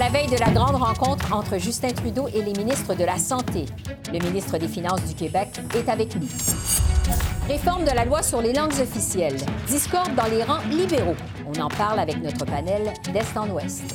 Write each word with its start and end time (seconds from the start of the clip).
la 0.00 0.08
veille 0.08 0.28
de 0.28 0.38
la 0.38 0.48
grande 0.48 0.76
rencontre 0.76 1.30
entre 1.34 1.58
Justin 1.58 1.90
Trudeau 1.90 2.26
et 2.28 2.40
les 2.40 2.54
ministres 2.54 2.94
de 2.94 3.04
la 3.04 3.18
Santé, 3.18 3.66
le 4.10 4.18
ministre 4.18 4.56
des 4.56 4.66
Finances 4.66 5.04
du 5.04 5.14
Québec 5.14 5.60
est 5.74 5.90
avec 5.90 6.16
nous. 6.16 6.26
Réforme 7.46 7.84
de 7.84 7.90
la 7.90 8.06
loi 8.06 8.22
sur 8.22 8.40
les 8.40 8.54
langues 8.54 8.72
officielles. 8.80 9.36
Discorde 9.68 10.14
dans 10.14 10.24
les 10.24 10.42
rangs 10.42 10.62
libéraux. 10.70 11.16
On 11.54 11.60
en 11.60 11.68
parle 11.68 11.98
avec 12.00 12.16
notre 12.22 12.46
panel 12.46 12.94
d'Est 13.12 13.36
en 13.36 13.50
Ouest. 13.50 13.94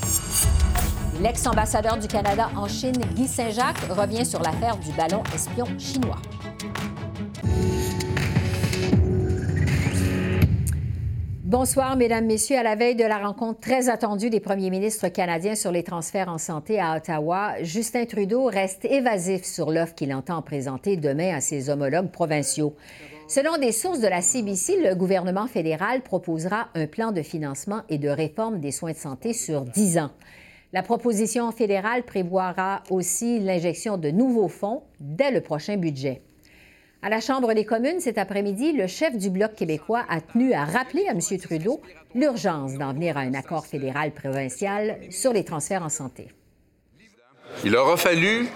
L'ex-ambassadeur 1.23 1.97
du 1.97 2.07
Canada 2.07 2.51
en 2.55 2.67
Chine, 2.67 3.01
Guy 3.15 3.27
Saint-Jacques, 3.27 3.89
revient 3.89 4.27
sur 4.27 4.43
l'affaire 4.43 4.77
du 4.77 4.91
ballon 4.91 5.23
espion 5.33 5.65
chinois. 5.79 6.21
Bonsoir, 11.47 11.95
Mesdames, 11.95 12.25
Messieurs. 12.25 12.57
À 12.57 12.63
la 12.63 12.75
veille 12.75 12.95
de 12.95 13.03
la 13.03 13.19
rencontre 13.19 13.59
très 13.59 13.87
attendue 13.87 14.31
des 14.31 14.39
premiers 14.39 14.71
ministres 14.71 15.09
canadiens 15.09 15.53
sur 15.53 15.71
les 15.71 15.83
transferts 15.83 16.27
en 16.27 16.39
santé 16.39 16.79
à 16.79 16.97
Ottawa, 16.97 17.53
Justin 17.61 18.05
Trudeau 18.05 18.45
reste 18.45 18.83
évasif 18.83 19.43
sur 19.43 19.69
l'offre 19.69 19.93
qu'il 19.93 20.11
entend 20.15 20.41
présenter 20.41 20.97
demain 20.97 21.35
à 21.35 21.41
ses 21.41 21.69
homologues 21.69 22.09
provinciaux. 22.09 22.75
Selon 23.27 23.59
des 23.59 23.71
sources 23.71 23.99
de 23.99 24.07
la 24.07 24.23
CBC, 24.23 24.81
le 24.81 24.95
gouvernement 24.95 25.45
fédéral 25.45 26.01
proposera 26.01 26.69
un 26.73 26.87
plan 26.87 27.11
de 27.11 27.21
financement 27.21 27.83
et 27.89 27.99
de 27.99 28.09
réforme 28.09 28.59
des 28.59 28.71
soins 28.71 28.93
de 28.93 28.97
santé 28.97 29.31
sur 29.31 29.65
10 29.65 29.99
ans. 29.99 30.11
La 30.73 30.81
proposition 30.81 31.51
fédérale 31.51 32.05
prévoira 32.05 32.81
aussi 32.89 33.37
l'injection 33.39 33.97
de 33.97 34.09
nouveaux 34.09 34.47
fonds 34.47 34.81
dès 34.99 35.29
le 35.29 35.41
prochain 35.41 35.77
budget. 35.77 36.23
À 37.05 37.09
la 37.09 37.21
Chambre 37.21 37.53
des 37.53 37.65
communes 37.65 37.99
cet 37.99 38.17
après-midi, 38.17 38.71
le 38.71 38.87
chef 38.87 39.15
du 39.15 39.29
Bloc 39.29 39.53
québécois 39.53 40.01
a 40.09 40.21
tenu 40.21 40.53
à 40.53 40.65
rappeler 40.65 41.05
à 41.07 41.11
M. 41.11 41.19
Trudeau 41.39 41.79
l'urgence 42.15 42.79
d'en 42.79 42.93
venir 42.93 43.15
à 43.15 43.19
un 43.19 43.35
accord 43.35 43.67
fédéral-provincial 43.67 44.97
sur 45.11 45.31
les 45.31 45.45
transferts 45.45 45.83
en 45.83 45.89
santé. 45.89 46.29
Il 47.63 47.75
aura 47.77 47.95
fallu 47.95 48.47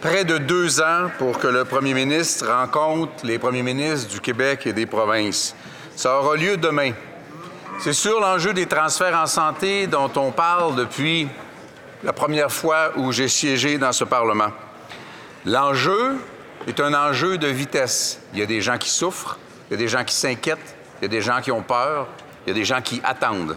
près 0.00 0.24
de 0.24 0.38
deux 0.38 0.80
ans 0.80 1.10
pour 1.16 1.38
que 1.38 1.46
le 1.46 1.64
premier 1.64 1.94
ministre 1.94 2.48
rencontre 2.48 3.24
les 3.24 3.38
premiers 3.38 3.62
ministres 3.62 4.12
du 4.12 4.18
Québec 4.18 4.66
et 4.66 4.72
des 4.72 4.86
provinces. 4.86 5.54
Ça 5.94 6.18
aura 6.18 6.34
lieu 6.34 6.56
demain. 6.56 6.90
C'est 7.78 7.92
sur 7.92 8.18
l'enjeu 8.18 8.52
des 8.52 8.66
transferts 8.66 9.16
en 9.16 9.26
santé 9.26 9.86
dont 9.86 10.10
on 10.16 10.32
parle 10.32 10.74
depuis 10.74 11.28
la 12.02 12.12
première 12.12 12.50
fois 12.50 12.94
où 12.96 13.12
j'ai 13.12 13.28
siégé 13.28 13.78
dans 13.78 13.92
ce 13.92 14.02
Parlement. 14.02 14.50
L'enjeu, 15.44 16.18
est 16.66 16.80
un 16.80 16.94
enjeu 16.94 17.38
de 17.38 17.48
vitesse. 17.48 18.20
Il 18.32 18.38
y 18.38 18.42
a 18.42 18.46
des 18.46 18.60
gens 18.60 18.78
qui 18.78 18.90
souffrent, 18.90 19.38
il 19.68 19.74
y 19.74 19.74
a 19.74 19.78
des 19.78 19.88
gens 19.88 20.04
qui 20.04 20.14
s'inquiètent, 20.14 20.76
il 21.00 21.02
y 21.02 21.06
a 21.06 21.08
des 21.08 21.20
gens 21.20 21.40
qui 21.40 21.50
ont 21.50 21.62
peur, 21.62 22.08
il 22.46 22.50
y 22.50 22.52
a 22.52 22.54
des 22.54 22.64
gens 22.64 22.80
qui 22.80 23.00
attendent. 23.04 23.56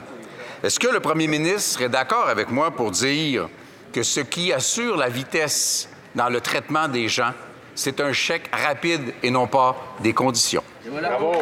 Est-ce 0.63 0.79
que 0.79 0.87
le 0.87 0.99
premier 0.99 1.27
ministre 1.27 1.81
est 1.81 1.89
d'accord 1.89 2.27
avec 2.27 2.49
moi 2.49 2.71
pour 2.71 2.91
dire 2.91 3.49
que 3.93 4.03
ce 4.03 4.19
qui 4.19 4.51
assure 4.51 4.97
la 4.97 5.09
vitesse 5.09 5.89
dans 6.15 6.29
le 6.29 6.41
traitement 6.41 6.87
des 6.87 7.07
gens, 7.07 7.33
c'est 7.75 7.99
un 7.99 8.13
chèque 8.13 8.49
rapide 8.51 9.13
et 9.21 9.29
non 9.29 9.47
pas 9.47 9.75
des 9.99 10.13
conditions? 10.13 10.63
Bravo. 10.87 11.33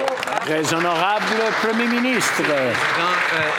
Très 0.41 0.73
honorable 0.73 1.25
Premier 1.61 1.87
ministre. 1.87 2.43
Euh, 2.49 2.73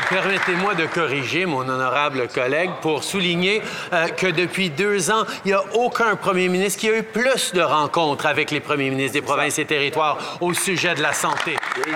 permettez-moi 0.08 0.74
de 0.74 0.86
corriger 0.86 1.44
mon 1.44 1.60
honorable 1.60 2.28
collègue 2.28 2.70
pour 2.80 3.04
souligner 3.04 3.62
euh, 3.92 4.08
que 4.08 4.28
depuis 4.28 4.70
deux 4.70 5.10
ans, 5.10 5.24
il 5.44 5.48
n'y 5.48 5.54
a 5.54 5.62
aucun 5.74 6.16
Premier 6.16 6.48
ministre 6.48 6.80
qui 6.80 6.88
a 6.88 6.98
eu 6.98 7.02
plus 7.02 7.52
de 7.52 7.60
rencontres 7.60 8.26
avec 8.26 8.50
les 8.50 8.60
premiers 8.60 8.88
ministres 8.88 9.12
des 9.12 9.22
provinces 9.22 9.58
et 9.58 9.66
territoires 9.66 10.38
au 10.40 10.54
sujet 10.54 10.94
de 10.94 11.02
la 11.02 11.12
santé. 11.12 11.56
Euh, 11.76 11.92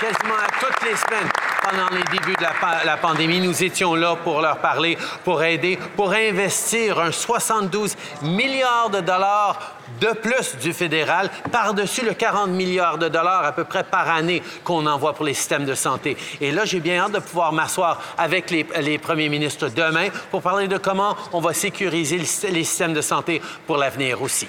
quasiment 0.00 0.36
à 0.36 0.48
toutes 0.60 0.88
les 0.88 0.96
semaines, 0.96 1.30
pendant 1.68 1.88
les 1.90 2.04
débuts 2.04 2.36
de 2.36 2.86
la, 2.86 2.96
pandémie, 2.96 3.40
nous 3.40 3.62
étions 3.62 3.94
là 3.94 4.16
pour 4.16 4.40
leur 4.40 4.58
parler, 4.58 4.96
pour 5.24 5.42
aider, 5.42 5.78
pour 5.96 6.12
investir 6.12 6.98
un 6.98 7.12
72 7.12 7.96
milliards 8.22 8.90
de 8.90 9.00
dollars 9.00 9.74
de 10.00 10.08
plus 10.08 10.56
du 10.56 10.72
fédéral 10.72 11.30
par-dessus 11.50 12.04
le 12.04 12.14
40 12.14 12.50
milliards 12.50 12.98
de 12.98 13.08
dollars 13.08 13.44
à 13.44 13.52
peu 13.52 13.64
près 13.64 13.84
par 13.84 14.08
année 14.08 14.42
qu'on 14.64 14.86
envoie 14.86 15.14
pour 15.14 15.24
les 15.24 15.34
systèmes 15.34 15.64
de 15.64 15.74
santé. 15.74 16.16
Et 16.40 16.52
là, 16.52 16.64
j'ai 16.64 16.80
bien 16.80 17.02
hâte 17.02 17.12
de 17.12 17.18
pouvoir 17.18 17.52
m'asseoir 17.52 18.00
avec 18.16 18.50
les, 18.50 18.98
premiers 18.98 19.28
ministres 19.28 19.68
demain 19.68 20.08
pour 20.30 20.42
parler 20.42 20.68
de 20.68 20.78
comment 20.78 21.16
on 21.32 21.40
va 21.40 21.52
sécuriser 21.52 22.18
les 22.18 22.64
systèmes 22.64 22.94
de 22.94 23.00
santé 23.00 23.40
pour 23.66 23.76
l'avenir 23.76 24.22
aussi. 24.22 24.48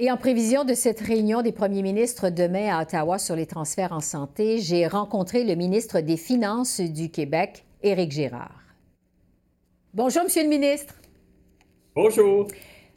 Et 0.00 0.12
en 0.12 0.16
prévision 0.16 0.62
de 0.62 0.74
cette 0.74 1.00
réunion 1.00 1.42
des 1.42 1.50
premiers 1.50 1.82
ministres 1.82 2.30
demain 2.30 2.68
à 2.72 2.82
Ottawa 2.82 3.18
sur 3.18 3.34
les 3.34 3.46
transferts 3.46 3.90
en 3.90 3.98
santé, 3.98 4.58
j'ai 4.58 4.86
rencontré 4.86 5.42
le 5.42 5.56
ministre 5.56 5.98
des 5.98 6.16
Finances 6.16 6.80
du 6.80 7.10
Québec, 7.10 7.64
Éric 7.82 8.12
Girard. 8.12 8.62
Bonjour, 9.92 10.22
Monsieur 10.22 10.44
le 10.44 10.50
ministre. 10.50 10.94
Bonjour. 11.96 12.46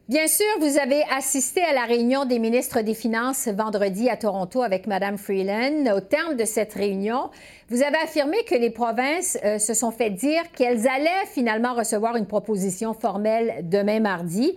Bien 0.07 0.27
sûr, 0.27 0.45
vous 0.59 0.77
avez 0.77 1.01
assisté 1.09 1.63
à 1.63 1.73
la 1.73 1.85
réunion 1.85 2.25
des 2.25 2.37
ministres 2.37 2.81
des 2.81 2.93
Finances 2.93 3.47
vendredi 3.47 4.07
à 4.07 4.15
Toronto 4.15 4.61
avec 4.61 4.85
Mme 4.85 5.17
Freeland. 5.17 5.91
Au 5.95 6.01
terme 6.01 6.35
de 6.35 6.45
cette 6.45 6.73
réunion, 6.73 7.31
vous 7.69 7.81
avez 7.81 7.97
affirmé 7.97 8.43
que 8.43 8.53
les 8.53 8.69
provinces 8.69 9.39
euh, 9.43 9.57
se 9.57 9.73
sont 9.73 9.89
fait 9.89 10.11
dire 10.11 10.43
qu'elles 10.55 10.87
allaient 10.87 11.25
finalement 11.33 11.73
recevoir 11.73 12.15
une 12.15 12.27
proposition 12.27 12.93
formelle 12.93 13.67
demain 13.67 14.01
mardi. 14.01 14.53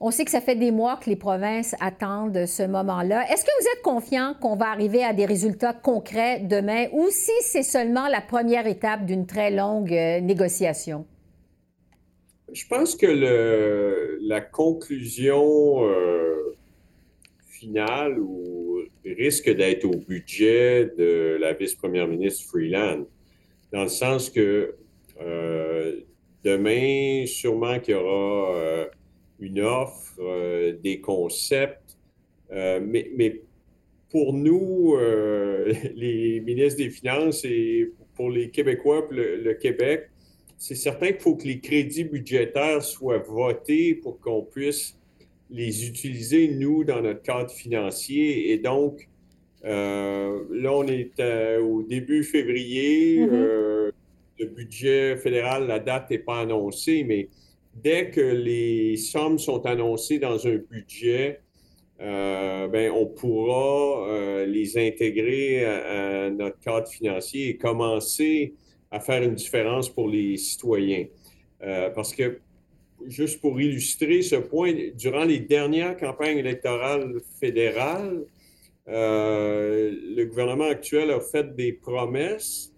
On 0.00 0.12
sait 0.12 0.24
que 0.24 0.30
ça 0.30 0.40
fait 0.40 0.54
des 0.54 0.70
mois 0.70 0.96
que 0.96 1.10
les 1.10 1.16
provinces 1.16 1.74
attendent 1.80 2.46
ce 2.46 2.62
moment-là. 2.62 3.24
Est-ce 3.32 3.44
que 3.44 3.50
vous 3.60 3.66
êtes 3.66 3.82
confiant 3.82 4.34
qu'on 4.40 4.54
va 4.54 4.66
arriver 4.66 5.02
à 5.02 5.12
des 5.12 5.26
résultats 5.26 5.72
concrets 5.72 6.38
demain 6.38 6.86
ou 6.92 7.08
si 7.10 7.32
c'est 7.40 7.64
seulement 7.64 8.06
la 8.06 8.20
première 8.20 8.68
étape 8.68 9.06
d'une 9.06 9.26
très 9.26 9.50
longue 9.50 9.92
euh, 9.92 10.20
négociation? 10.20 11.04
Je 12.52 12.64
pense 12.68 12.94
que 12.94 14.18
la 14.22 14.40
conclusion 14.40 15.84
euh, 15.84 16.56
finale 17.48 18.18
risque 19.04 19.50
d'être 19.50 19.84
au 19.84 19.96
budget 19.96 20.92
de 20.96 21.38
la 21.40 21.54
vice-première 21.54 22.06
ministre 22.06 22.48
Freeland, 22.48 23.04
dans 23.72 23.82
le 23.82 23.88
sens 23.88 24.30
que 24.30 24.76
euh, 25.20 25.96
demain, 26.44 27.26
sûrement 27.26 27.80
qu'il 27.80 27.94
y 27.94 27.96
aura 27.96 28.88
une 29.40 29.60
offre, 29.60 30.14
euh, 30.20 30.76
des 30.82 31.00
concepts, 31.00 31.96
euh, 32.52 32.80
mais, 32.82 33.10
mais, 33.16 33.40
pour 34.10 34.32
nous, 34.32 34.94
euh, 34.96 35.72
les 35.94 36.40
ministres 36.40 36.78
des 36.78 36.90
Finances 36.90 37.44
et 37.44 37.92
pour 38.14 38.30
les 38.30 38.48
Québécois, 38.50 39.06
le, 39.10 39.36
le 39.36 39.54
Québec, 39.54 40.08
c'est 40.56 40.74
certain 40.74 41.08
qu'il 41.08 41.20
faut 41.20 41.36
que 41.36 41.46
les 41.46 41.60
crédits 41.60 42.04
budgétaires 42.04 42.82
soient 42.82 43.18
votés 43.18 43.94
pour 43.94 44.18
qu'on 44.18 44.42
puisse 44.42 44.96
les 45.50 45.86
utiliser, 45.86 46.48
nous, 46.48 46.84
dans 46.84 47.02
notre 47.02 47.22
cadre 47.22 47.50
financier. 47.50 48.50
Et 48.50 48.58
donc, 48.58 49.08
là, 49.62 50.72
on 50.72 50.86
est 50.86 51.58
au 51.58 51.82
début 51.82 52.24
février. 52.24 53.20
Mm 53.20 53.24
-hmm. 53.24 53.32
euh, 53.34 53.90
le 54.38 54.46
budget 54.46 55.16
fédéral, 55.16 55.66
la 55.66 55.78
date 55.78 56.10
n'est 56.10 56.18
pas 56.18 56.40
annoncée, 56.40 57.04
mais 57.04 57.28
dès 57.82 58.10
que 58.10 58.20
les 58.20 58.96
sommes 58.96 59.38
sont 59.38 59.64
annoncées 59.66 60.18
dans 60.18 60.46
un 60.46 60.56
budget, 60.56 61.40
euh, 62.00 62.68
ben, 62.68 62.92
on 62.92 63.06
pourra 63.06 64.08
euh, 64.08 64.46
les 64.46 64.78
intégrer 64.78 65.64
à, 65.64 66.30
notre 66.30 66.58
cadre 66.60 66.86
financier 66.88 67.48
et 67.48 67.56
commencer 67.56 68.54
à 68.90 69.00
faire 69.00 69.22
une 69.22 69.34
différence 69.34 69.88
pour 69.88 70.08
les 70.08 70.36
citoyens. 70.36 71.06
Euh, 71.62 71.90
parce 71.90 72.14
que, 72.14 72.38
juste 73.06 73.40
pour 73.40 73.60
illustrer 73.60 74.22
ce 74.22 74.36
point, 74.36 74.72
durant 74.96 75.24
les 75.24 75.40
dernières 75.40 75.96
campagnes 75.96 76.38
électorales 76.38 77.20
fédérales, 77.40 78.24
le 78.86 80.24
gouvernement 80.24 80.68
actuel 80.68 81.10
a 81.10 81.20
fait 81.20 81.54
des 81.54 81.72
promesses, 81.72 82.72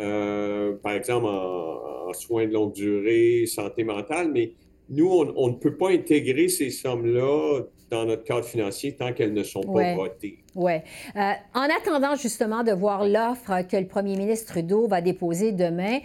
euh, 0.00 0.74
par 0.82 0.92
exemple 0.92 1.26
en, 1.26 2.08
en, 2.08 2.12
soins 2.12 2.46
de 2.46 2.52
longue 2.52 2.72
durée, 2.72 3.46
santé 3.46 3.84
mentale, 3.84 4.30
mais 4.32 4.52
nous, 4.88 5.08
on, 5.08 5.32
on 5.36 5.48
ne 5.48 5.54
peut 5.54 5.76
pas 5.76 5.90
intégrer 5.90 6.48
ces 6.48 6.70
sommes-là 6.70 7.62
dans 7.90 8.04
notre 8.04 8.24
cadre 8.24 8.44
financier 8.44 8.94
tant 8.96 9.12
qu'elles 9.12 9.32
ne 9.32 9.42
sont 9.42 9.62
pas 9.62 9.70
ouais. 9.70 9.94
votées. 9.94 10.38
Oui. 10.54 10.72
Euh, 11.16 11.32
en 11.54 11.68
attendant 11.76 12.16
justement 12.16 12.64
de 12.64 12.72
voir 12.72 13.06
l'offre 13.06 13.62
que 13.68 13.76
le 13.76 13.86
premier 13.86 14.16
ministre 14.16 14.52
Trudeau 14.52 14.88
va 14.88 15.00
déposer 15.00 15.52
demain, 15.52 15.98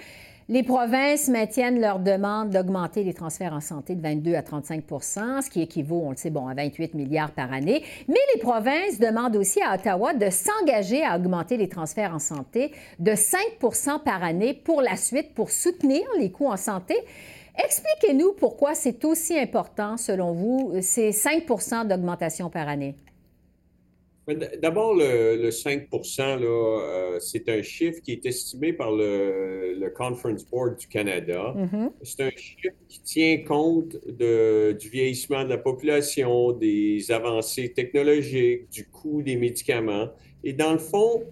Les 0.49 0.63
provinces 0.63 1.29
maintiennent 1.29 1.79
leur 1.79 1.99
demande 1.99 2.49
d'augmenter 2.49 3.03
les 3.03 3.13
transferts 3.13 3.53
en 3.53 3.61
santé 3.61 3.95
de 3.95 4.01
22 4.01 4.33
à 4.35 4.41
35% 4.41 5.41
ce 5.41 5.49
qui 5.49 5.61
équivaut, 5.61 6.01
on 6.03 6.09
le 6.09 6.17
sait, 6.17 6.29
bon, 6.29 6.47
à 6.47 6.53
28 6.53 6.93
milliards 6.95 7.31
par 7.31 7.53
année. 7.53 7.83
Mais 8.07 8.19
les 8.33 8.41
provinces 8.41 8.99
demandent 8.99 9.35
aussi 9.35 9.61
à 9.61 9.75
Ottawa 9.75 10.13
de 10.13 10.29
s'engager 10.29 11.05
à 11.05 11.15
augmenter 11.15 11.57
les 11.57 11.69
transferts 11.69 12.13
en 12.13 12.19
santé 12.19 12.71
de 12.99 13.11
5% 13.11 14.03
par 14.03 14.23
année 14.23 14.53
pour 14.53 14.81
la 14.81 14.95
suite, 14.95 15.33
pour 15.33 15.51
soutenir 15.51 16.01
les 16.19 16.31
coûts 16.31 16.47
en 16.47 16.57
santé. 16.57 16.95
Expliquez-nous 17.63 18.33
pourquoi 18.33 18.75
c'est 18.75 19.05
aussi 19.05 19.37
important, 19.37 19.97
selon 19.97 20.33
vous, 20.33 20.73
ces 20.81 21.11
5% 21.11 21.87
d'augmentation 21.87 22.49
par 22.49 22.67
année. 22.67 22.95
D'abord, 24.61 24.95
le, 24.95 25.49
5% 25.49 26.39
euh, 26.41 27.19
c'est 27.19 27.49
un 27.49 27.61
chiffre 27.61 28.01
qui 28.01 28.13
est 28.13 28.25
estimé 28.25 28.73
par 28.73 28.91
le, 28.91 29.91
Conference 29.95 30.45
Board 30.45 30.77
du 30.77 30.87
Canada. 30.87 31.53
Mm-hmm. 31.55 31.91
C'est 32.03 32.23
un 32.23 32.29
chiffre 32.31 32.75
qui 32.87 33.01
tient 33.01 33.37
compte 33.43 33.95
du 34.07 34.89
vieillissement 34.89 35.43
de 35.43 35.49
la 35.49 35.57
population, 35.57 36.53
des 36.53 37.11
avancées 37.11 37.73
technologiques, 37.73 38.69
du 38.69 38.87
coût 38.87 39.21
des 39.21 39.35
médicaments. 39.35 40.09
Et 40.43 40.53
dans 40.53 40.73
le 40.73 40.79
fond, 40.79 41.23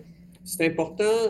c'est 0.43 0.65
important 0.65 1.29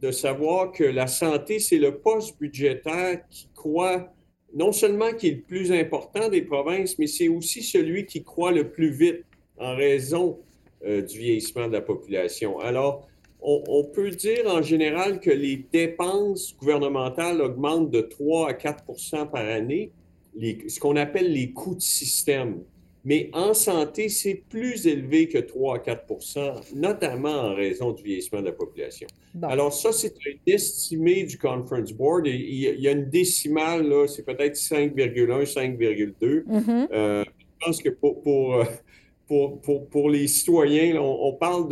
de 0.00 0.10
savoir 0.10 0.72
que 0.72 0.84
la 0.84 1.06
santé, 1.06 1.58
c'est 1.58 1.78
le 1.78 1.98
poste 1.98 2.38
budgétaire 2.40 3.20
qui 3.30 3.48
croit 3.54 4.12
non 4.54 4.72
seulement 4.72 5.12
qui 5.12 5.28
est 5.28 5.34
le 5.36 5.40
plus 5.42 5.72
important 5.72 6.28
des 6.28 6.42
provinces, 6.42 6.98
mais 6.98 7.06
c'est 7.06 7.28
aussi 7.28 7.62
celui 7.62 8.04
qui 8.04 8.22
croît 8.22 8.52
le 8.52 8.70
plus 8.70 8.90
vite 8.90 9.24
en 9.58 9.74
raison 9.74 10.38
euh, 10.84 11.02
du 11.02 11.18
vieillissement 11.18 11.68
de 11.68 11.72
la 11.72 11.80
population. 11.80 12.58
Alors, 12.60 13.06
on, 13.44 13.84
peut 13.84 14.10
dire 14.10 14.46
en 14.46 14.62
général 14.62 15.20
que 15.20 15.30
les 15.30 15.66
dépenses 15.72 16.56
gouvernementales 16.56 17.40
augmentent 17.40 17.90
de 17.90 18.00
3 18.00 18.50
à 18.50 18.54
4 18.54 18.84
par 19.30 19.44
année, 19.44 19.90
ce 20.40 20.78
qu'on 20.78 20.96
appelle 20.96 21.32
les 21.32 21.50
coûts 21.50 21.74
de 21.74 21.80
système. 21.80 22.60
Mais 23.04 23.30
en 23.32 23.52
santé, 23.52 24.08
c'est 24.08 24.44
plus 24.48 24.86
élevé 24.86 25.28
que 25.28 25.38
3 25.38 25.76
à 25.76 25.78
4 25.80 26.74
notamment 26.76 27.30
en 27.30 27.54
raison 27.54 27.90
du 27.90 28.04
vieillissement 28.04 28.40
de 28.40 28.46
la 28.46 28.52
population. 28.52 29.08
Alors 29.42 29.72
ça, 29.72 29.90
c'est 29.92 30.14
un 30.14 30.36
estimé 30.46 31.24
du 31.24 31.36
Conference 31.36 31.92
Board. 31.92 32.28
il 32.28 32.80
y 32.80 32.88
a 32.88 32.92
une 32.92 33.10
décimale, 33.10 33.88
là, 33.88 34.06
c'est 34.06 34.24
peut-être 34.24 34.54
5,1, 34.54 35.52
5,2. 35.52 36.44
Mm-hmm. 36.44 36.88
Euh, 36.92 37.24
je 37.26 37.66
pense 37.66 37.82
que 37.82 37.88
pour, 37.88 38.22
pour, 38.22 38.64
pour, 39.90 40.10
les 40.10 40.28
citoyens, 40.28 41.00
on, 41.00 41.32
parle 41.32 41.68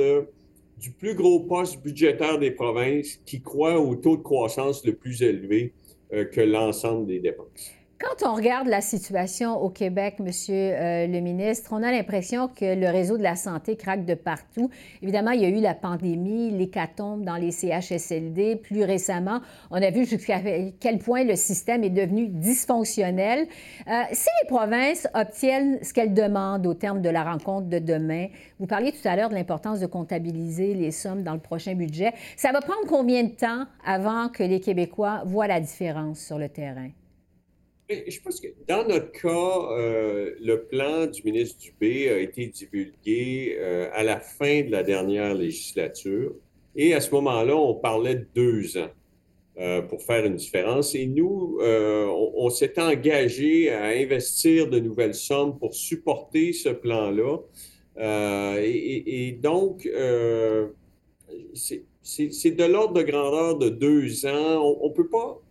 du 0.79 0.91
plus 0.93 1.15
gros 1.15 1.41
poste 1.41 1.83
budgétaire 1.83 2.39
des 2.39 2.51
provinces 2.51 3.21
qui 3.27 3.41
croit 3.41 3.81
au 3.81 3.95
taux 3.97 4.17
de 4.17 4.23
croissance 4.23 4.85
le 4.85 4.95
plus 4.95 5.23
élevé 5.23 5.73
euh, 6.13 6.25
que 6.25 6.41
l'ensemble 6.41 7.07
des 7.07 7.21
dépenses. 7.21 7.73
Quand 8.01 8.27
on 8.27 8.35
regarde 8.35 8.67
la 8.67 8.81
situation 8.81 9.63
au 9.63 9.69
Québec, 9.69 10.21
Monsieur 10.21 10.55
euh, 10.55 11.07
le 11.07 11.21
ministre, 11.21 11.75
on 11.75 11.83
a 11.83 11.93
l'impression 11.93 12.49
que 12.49 12.75
le 12.75 12.89
réseau 12.89 13.19
de 13.19 13.23
la 13.23 13.37
santé 13.37 13.77
craque 13.77 14.07
de 14.07 14.15
partout. 14.15 14.71
Évidemment, 15.03 15.33
il 15.33 15.43
y 15.43 15.45
a 15.45 15.51
eu 15.51 15.61
la 15.61 15.75
pandémie, 15.75 16.51
l'hécatombe 16.51 17.25
dans 17.25 17.37
les 17.37 17.51
CHSLD. 17.51 18.57
Plus 18.57 18.85
récemment, 18.85 19.41
on 19.71 19.83
a 19.83 19.91
vu 19.91 20.07
jusqu'à 20.07 20.41
quel 20.81 20.99
point 20.99 21.25
le 21.25 21.37
système 21.37 21.85
est 21.85 21.91
devenu 21.91 22.29
dysfonctionnel. 22.29 23.47
Euh, 23.87 24.03
si 24.13 24.29
les 24.43 24.49
provinces 24.49 25.07
obtiennent 25.13 25.79
ce 25.83 25.93
qu'elles 25.93 26.15
demandent 26.15 26.67
au 26.67 26.73
terme 26.73 27.03
de 27.03 27.11
la 27.11 27.23
rencontre 27.23 27.69
de 27.69 27.79
demain, 27.79 28.29
vous 28.59 28.67
parliez 28.67 28.93
tout 28.93 29.07
à 29.07 29.15
l'heure 29.15 29.29
de 29.29 29.35
l'importance 29.35 29.79
de 29.79 29.87
comptabiliser 29.87 30.73
les 30.73 30.91
sommes 30.91 31.23
dans 31.23 31.35
le 31.35 31.41
prochain 31.41 31.75
budget. 31.75 32.15
Ça 32.39 32.51
va 32.51 32.63
prendre 32.63 32.87
combien 32.89 33.25
de 33.25 33.33
temps 33.33 33.67
avant 33.85 34.31
que 34.31 34.43
les 34.43 34.61
Québécois 34.61 35.21
voient 35.27 35.49
la 35.49 35.61
différence 35.61 36.19
sur 36.21 36.39
le 36.39 36.49
terrain? 36.49 36.89
Je 37.91 38.21
pense 38.21 38.41
que 38.41 38.47
dans 38.69 38.87
notre 38.87 39.11
cas, 39.11 39.73
euh, 39.73 40.37
le 40.41 40.63
plan 40.63 41.07
du 41.07 41.23
ministre 41.25 41.59
Dubé 41.59 42.09
a 42.09 42.19
été 42.19 42.47
divulgué 42.47 43.57
euh, 43.59 43.91
à 43.93 44.05
la 44.05 44.21
fin 44.21 44.63
de 44.63 44.71
la 44.71 44.85
dernière 44.85 45.35
législature. 45.35 46.33
Et 46.77 46.95
à 46.95 47.01
ce 47.01 47.11
moment-là, 47.11 47.57
on 47.57 47.75
parlait 47.75 48.15
de 48.15 48.27
deux 48.33 48.79
ans 48.79 48.91
euh, 49.59 49.83
pour 49.83 50.03
faire 50.03 50.25
une 50.25 50.37
différence. 50.37 50.95
Et 50.95 51.07
nous, 51.07 51.59
on, 51.61 52.49
s'est 52.51 52.81
engagé 52.81 53.71
à 53.71 53.87
investir 53.87 54.69
de 54.69 54.79
nouvelles 54.79 55.15
sommes 55.15 55.59
pour 55.59 55.75
supporter 55.75 56.53
ce 56.53 56.69
plan-là. 56.69 57.39
Et, 58.63 59.37
donc, 59.43 59.89
c'est 61.53 62.51
de 62.53 62.65
l'ordre 62.65 62.95
de 62.95 63.03
grandeur 63.03 63.59
de 63.59 63.69
deux 63.69 64.27
ans. 64.27 64.79
On 64.81 64.91
ne 64.91 64.95
peut 64.95 65.09
pas 65.09 65.43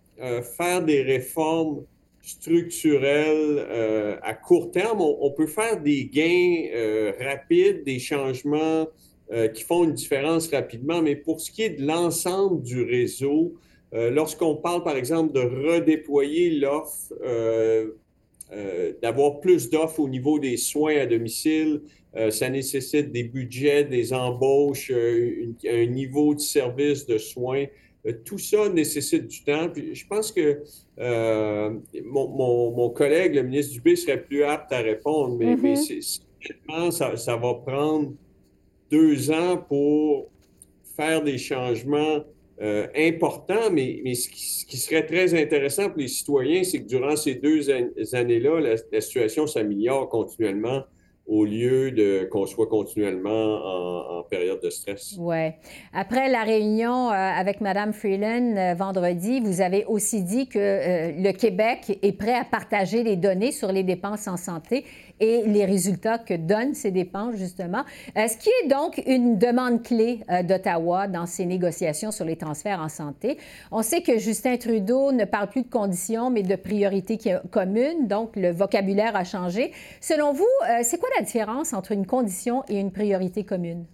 faire 0.42 0.82
des 0.82 1.02
réformes 1.02 1.84
structurel 2.22 3.66
euh, 3.70 4.16
à 4.22 4.34
court 4.34 4.70
terme, 4.70 5.00
on, 5.00 5.30
peut 5.30 5.46
faire 5.46 5.80
des 5.80 6.04
gains 6.06 6.68
euh, 6.74 7.12
rapides, 7.20 7.84
des 7.84 7.98
changements 7.98 8.88
euh, 9.32 9.48
qui 9.48 9.62
font 9.62 9.84
une 9.84 9.94
différence 9.94 10.48
rapidement, 10.48 11.02
mais 11.02 11.16
pour 11.16 11.40
ce 11.40 11.50
qui 11.50 11.62
est 11.62 11.70
de 11.70 11.86
l'ensemble 11.86 12.62
du 12.62 12.82
réseau, 12.82 13.54
lorsqu'on 13.92 14.54
parle 14.54 14.84
par 14.84 14.96
exemple 14.96 15.32
de 15.32 15.40
redéployer 15.40 16.50
l'offre, 16.50 17.12
d'avoir 19.02 19.40
plus 19.40 19.68
d'offres 19.68 19.98
au 19.98 20.08
niveau 20.08 20.38
des 20.38 20.56
soins 20.56 20.96
à 20.96 21.06
domicile, 21.06 21.80
ça 22.30 22.48
nécessite 22.50 23.10
des 23.10 23.24
budgets, 23.24 23.82
des 23.82 24.12
embauches, 24.12 24.92
un 24.92 25.86
niveau 25.86 26.36
de 26.36 26.40
service 26.40 27.04
de 27.04 27.18
soins 27.18 27.66
tout 28.24 28.38
ça 28.38 28.68
nécessite 28.68 29.26
du 29.26 29.42
temps. 29.44 29.68
je 29.74 30.06
pense 30.06 30.32
que 30.32 30.62
euh, 30.98 31.70
mon, 32.04 32.90
collègue, 32.90 33.34
le 33.34 33.42
ministre 33.42 33.74
Dubé, 33.74 33.96
serait 33.96 34.22
plus 34.22 34.42
apte 34.42 34.72
à 34.72 34.78
répondre, 34.78 35.36
mais, 35.36 35.54
mm-hmm. 35.54 36.90
ça, 36.90 37.36
va 37.36 37.54
prendre 37.54 38.12
deux 38.90 39.30
ans 39.30 39.58
pour 39.68 40.30
faire 40.96 41.22
des 41.22 41.38
changements 41.38 42.24
euh, 42.62 42.86
importants, 42.96 43.70
mais, 43.70 44.14
ce, 44.14 44.28
qui, 44.28 44.76
serait 44.76 45.06
très 45.06 45.34
intéressant 45.40 45.88
pour 45.88 45.98
les 45.98 46.08
citoyens, 46.08 46.64
c'est 46.64 46.80
que 46.80 46.88
durant 46.88 47.16
ces 47.16 47.34
deux 47.34 47.70
années-là, 47.70 48.76
la 48.92 49.00
situation 49.00 49.46
s'améliore 49.46 50.08
continuellement 50.08 50.84
au 51.30 51.44
lieu 51.44 51.92
de 51.92 52.24
qu'on 52.24 52.44
soit 52.44 52.66
continuellement 52.66 54.18
en, 54.18 54.22
période 54.24 54.60
de 54.62 54.70
stress? 54.70 55.16
Oui. 55.18 55.50
Après 55.92 56.28
la 56.28 56.42
réunion 56.42 57.08
euh, 57.08 57.12
avec 57.12 57.60
Mme 57.60 57.92
Freeland 57.92 58.54
euh, 58.56 58.74
vendredi, 58.74 59.40
vous 59.40 59.60
avez 59.60 59.84
aussi 59.86 60.22
dit 60.22 60.46
que 60.46 60.58
euh, 60.58 61.12
le 61.16 61.32
Québec 61.32 61.98
est 62.02 62.12
prêt 62.12 62.34
à 62.34 62.44
partager 62.44 63.02
les 63.02 63.16
données 63.16 63.52
sur 63.52 63.72
les 63.72 63.82
dépenses 63.82 64.28
en 64.28 64.36
santé 64.36 64.84
et 65.20 65.42
les 65.46 65.64
résultats 65.64 66.18
que 66.18 66.34
donnent 66.34 66.74
ces 66.74 66.90
dépenses, 66.90 67.36
justement. 67.36 67.84
ce 68.16 68.36
qui 68.38 68.48
est 68.62 68.68
donc 68.68 69.02
une 69.06 69.36
demande 69.36 69.82
clé 69.82 70.20
d'Ottawa 70.44 71.08
dans 71.08 71.26
ces 71.26 71.44
négociations 71.44 72.10
sur 72.10 72.24
les 72.24 72.36
transferts 72.36 72.80
en 72.80 72.88
santé. 72.88 73.36
On 73.70 73.82
sait 73.82 74.00
que 74.00 74.18
Justin 74.18 74.56
Trudeau 74.56 75.12
ne 75.12 75.26
parle 75.26 75.50
plus 75.50 75.60
de 75.60 75.68
conditions, 75.68 76.30
mais 76.30 76.42
de 76.42 76.56
priorités 76.56 77.18
communes, 77.50 78.08
donc 78.08 78.34
le 78.34 78.50
vocabulaire 78.50 79.14
a 79.14 79.24
changé. 79.24 79.72
Selon 80.00 80.32
vous, 80.32 80.48
c'est 80.82 80.98
quoi 80.98 81.10
la 81.18 81.19
différence 81.22 81.72
entre 81.72 81.92
une 81.92 82.06
condition 82.06 82.62
et 82.68 82.78
une 82.78 82.92
priorité 82.92 83.44
commune? 83.44 83.86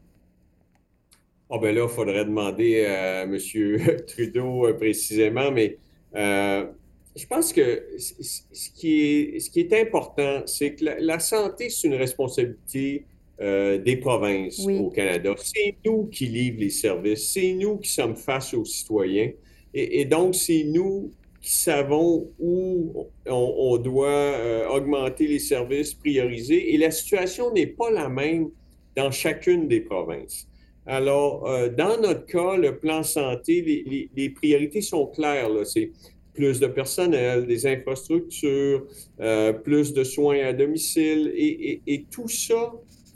Oh 1.49 1.59
ben 1.61 1.75
là, 1.75 1.85
il 1.85 1.89
faudrait 1.89 2.25
demander 2.25 2.85
à 2.85 3.23
M. 3.23 3.39
Trudeau 4.07 4.67
euh, 4.67 4.73
précisément, 4.75 5.53
mais 5.53 5.79
euh, 6.17 6.67
je 7.15 7.27
pense 7.27 7.53
que 7.53 7.85
ce 7.99 8.71
qui 8.75 9.01
est, 9.01 9.41
ce 9.41 9.51
qui 9.51 9.61
est 9.61 9.73
important, 9.73 10.43
c'est 10.47 10.75
que 10.75 10.85
la, 10.99 11.19
santé, 11.21 11.71
c'est 11.71 11.87
une 11.87 11.95
responsabilité 11.95 13.07
euh, 13.41 13.79
des 13.79 13.97
provinces 13.97 14.59
au 14.67 14.91
Canada. 14.91 15.35
C'est 15.39 15.77
nous 15.85 16.07
qui 16.07 16.27
livrent 16.27 16.61
les 16.61 16.71
services, 16.71 17.33
c'est 17.33 17.53
nous 17.53 17.79
qui 17.79 17.91
sommes 17.91 18.17
face 18.17 18.53
aux 18.53 18.65
citoyens. 18.65 19.31
Et, 19.73 20.01
et 20.01 20.05
donc, 20.05 20.35
c'est 20.35 20.65
nous 20.65 21.13
qui 21.41 21.55
savons 21.55 22.31
où 22.39 23.07
on, 23.27 23.77
doit 23.79 24.09
euh, 24.09 24.69
augmenter 24.69 25.27
les 25.27 25.39
services, 25.39 25.95
prioriser. 25.95 26.75
Et 26.75 26.79
la 26.79 26.91
situation 26.91 27.53
n'est 27.53 27.67
pas 27.67 27.91
la 27.91 28.09
même 28.09 28.51
dans 28.97 29.11
chacune 29.11 29.69
des 29.69 29.81
provinces. 29.81 30.49
Alors, 30.87 31.49
euh, 31.49 31.69
dans 31.69 32.01
notre 32.01 32.27
cas, 32.27 32.57
le 32.57 32.79
plan 32.79 33.03
santé, 33.03 34.09
les, 34.15 34.31
priorités 34.31 34.81
sont 34.81 35.07
claires. 35.07 35.51
C'est 35.65 35.91
plus 36.33 36.61
de 36.61 36.67
personnel, 36.67 37.47
des 37.47 37.67
infrastructures, 37.67 38.87
euh, 39.21 39.53
plus 39.53 39.93
de 39.93 40.05
soins 40.05 40.45
à 40.45 40.53
domicile. 40.53 41.33
et 41.35 42.07
tout 42.11 42.29
ça, 42.29 42.73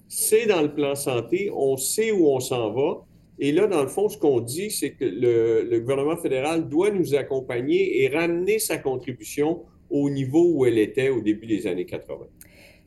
c'est 0.09 0.47
dans 0.47 0.61
le 0.61 0.75
plan 0.75 0.97
santé. 0.97 1.51
On 1.55 1.77
sait 1.77 2.11
où 2.11 2.29
on 2.29 2.41
s'en 2.41 2.73
va. 2.73 3.07
Et 3.43 3.53
là, 3.53 3.67
dans 3.67 3.81
le 3.81 3.89
fond, 3.89 4.11
ce 4.11 4.19
qu'on 4.19 4.41
dit, 4.41 4.71
c'est 4.71 4.91
que 4.91 5.05
le, 5.05 5.81
gouvernement 5.81 6.19
fédéral 6.19 6.69
doit 6.69 6.91
nous 6.91 7.15
accompagner 7.15 8.03
et 8.03 8.09
ramener 8.09 8.59
sa 8.59 8.77
contribution 8.77 9.63
au 9.89 10.11
niveau 10.11 10.47
où 10.53 10.67
elle 10.67 10.79
était 10.79 11.09
au 11.09 11.23
début 11.23 11.47
des 11.47 11.67
années 11.67 11.87
80. 11.87 12.27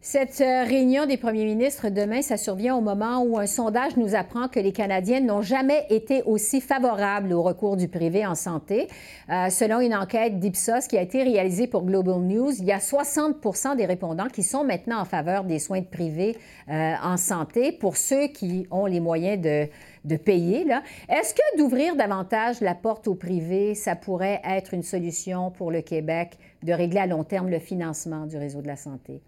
Cette 0.05 0.41
euh, 0.41 0.65
réunion 0.65 1.05
des 1.05 1.15
premiers 1.15 1.45
ministres 1.45 1.87
demain, 1.87 2.21
ça 2.21 2.35
survient 2.35 2.75
au 2.75 2.81
moment 2.81 3.23
où 3.23 3.37
un 3.39 3.45
sondage 3.45 3.95
nous 3.95 4.15
apprend 4.15 4.49
que 4.49 4.59
les 4.59 4.73
Canadiens 4.73 5.21
n'ont 5.21 5.41
jamais 5.41 5.85
été 5.89 6.23
aussi 6.23 6.59
favorables 6.59 7.31
au 7.31 7.41
recours 7.41 7.77
du 7.77 7.87
privé 7.87 8.25
en 8.25 8.35
santé. 8.35 8.89
Euh, 9.29 9.47
selon 9.49 9.79
une 9.79 9.95
enquête 9.95 10.39
d'Ipsos 10.39 10.87
qui 10.89 10.97
a 10.97 11.01
été 11.01 11.23
réalisée 11.23 11.67
pour 11.67 11.83
Global 11.85 12.19
News, 12.19 12.51
il 12.59 12.65
y 12.65 12.73
a 12.73 12.81
60 12.81 13.77
des 13.77 13.85
répondants 13.85 14.27
qui 14.27 14.43
sont 14.43 14.65
maintenant 14.65 14.99
en 14.99 15.05
faveur 15.05 15.45
des 15.45 15.57
soins 15.57 15.79
de 15.79 15.85
privé 15.85 16.35
euh, 16.67 16.95
en 17.01 17.15
santé 17.15 17.71
pour 17.71 17.95
ceux 17.95 18.27
qui 18.27 18.67
ont 18.71 18.87
les 18.87 18.99
moyens 18.99 19.39
de 19.39 20.17
payer. 20.17 20.65
Est-ce 21.07 21.33
que 21.33 21.57
d'ouvrir 21.57 21.95
davantage 21.95 22.59
la 22.59 22.75
porte 22.75 23.07
au 23.07 23.15
privé, 23.15 23.73
ça 23.73 23.95
pourrait 23.95 24.41
être 24.43 24.73
une 24.73 24.83
solution 24.83 25.49
pour 25.49 25.71
le 25.71 25.81
Québec 25.81 26.37
de 26.61 26.73
régler 26.73 26.99
à 26.99 27.07
long 27.07 27.23
terme 27.23 27.49
le 27.49 27.59
financement 27.59 28.25
du 28.25 28.35
réseau 28.35 28.61
de 28.61 28.67
la 28.67 28.75
santé? 28.75 29.21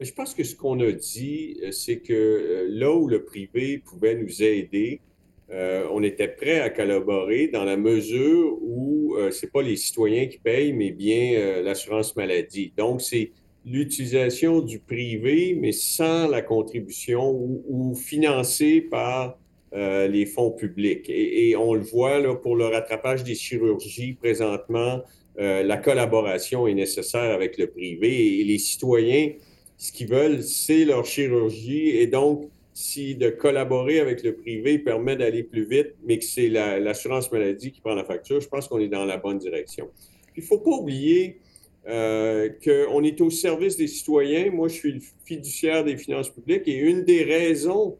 Je 0.00 0.12
pense 0.12 0.34
que 0.34 0.44
ce 0.44 0.54
qu'on 0.54 0.78
a 0.80 0.92
dit, 0.92 1.58
euh, 1.62 1.70
c'est 1.70 1.98
que 1.98 2.12
euh, 2.12 2.66
là 2.68 2.92
où 2.92 3.08
le 3.08 3.24
privé 3.24 3.78
pouvait 3.78 4.14
nous 4.14 4.42
aider, 4.42 5.00
euh, 5.50 5.86
on 5.90 6.02
était 6.02 6.28
prêt 6.28 6.60
à 6.60 6.68
collaborer 6.68 7.48
dans 7.48 7.64
la 7.64 7.76
mesure 7.76 8.58
où 8.60 9.16
ce 9.16 9.30
c'est 9.30 9.50
pas 9.50 9.62
les 9.62 9.76
citoyens 9.76 10.26
qui 10.26 10.38
payent, 10.38 10.72
mais 10.72 10.90
bien 10.90 11.62
l'assurance 11.62 12.16
maladie. 12.16 12.72
Donc, 12.76 13.00
c'est 13.00 13.30
l'utilisation 13.64 14.60
du 14.60 14.80
privé, 14.80 15.56
mais 15.58 15.72
sans 15.72 16.28
la 16.28 16.42
contribution 16.42 17.30
ou, 17.32 17.94
financé 17.94 18.80
par 18.82 19.38
les 19.72 20.26
fonds 20.26 20.50
publics. 20.50 21.08
Et, 21.08 21.50
et, 21.50 21.56
on 21.56 21.72
le 21.74 21.82
voit 21.82 22.18
là, 22.18 22.34
pour 22.34 22.56
le 22.56 22.66
rattrapage 22.66 23.22
des 23.22 23.36
chirurgies 23.36 24.14
présentement, 24.14 25.02
la 25.38 25.76
collaboration 25.76 26.66
est 26.66 26.74
nécessaire 26.74 27.32
avec 27.32 27.56
le 27.56 27.68
privé 27.68 28.40
et 28.40 28.44
les 28.44 28.58
citoyens 28.58 29.30
ce 29.78 29.92
qu'ils 29.92 30.08
veulent, 30.08 30.42
c'est 30.42 30.84
leur 30.84 31.04
chirurgie. 31.04 31.90
Et 31.90 32.06
donc, 32.06 32.48
si 32.72 33.14
de 33.14 33.30
collaborer 33.30 34.00
avec 34.00 34.22
le 34.22 34.34
privé 34.34 34.78
permet 34.78 35.16
d'aller 35.16 35.42
plus 35.42 35.64
vite, 35.64 35.94
mais 36.04 36.18
que 36.18 36.24
c'est 36.24 36.48
l'assurance 36.48 37.32
maladie 37.32 37.72
qui 37.72 37.80
prend 37.80 37.94
la 37.94 38.04
facture, 38.04 38.40
je 38.40 38.48
pense 38.48 38.68
qu'on 38.68 38.78
est 38.78 38.88
dans 38.88 39.04
la 39.04 39.16
bonne 39.16 39.38
direction. 39.38 39.88
Il 40.36 40.42
ne 40.42 40.46
faut 40.46 40.58
pas 40.58 40.70
oublier 40.70 41.38
euh, 41.88 42.50
qu'on 42.62 43.02
est 43.02 43.20
au 43.20 43.30
service 43.30 43.76
des 43.76 43.86
citoyens. 43.86 44.50
Moi, 44.50 44.68
je 44.68 44.74
suis 44.74 44.92
le 44.92 45.00
fiduciaire 45.24 45.84
des 45.84 45.96
finances 45.96 46.28
publiques 46.28 46.66
et 46.66 46.76
une 46.76 47.04
des 47.04 47.22
raisons 47.22 47.96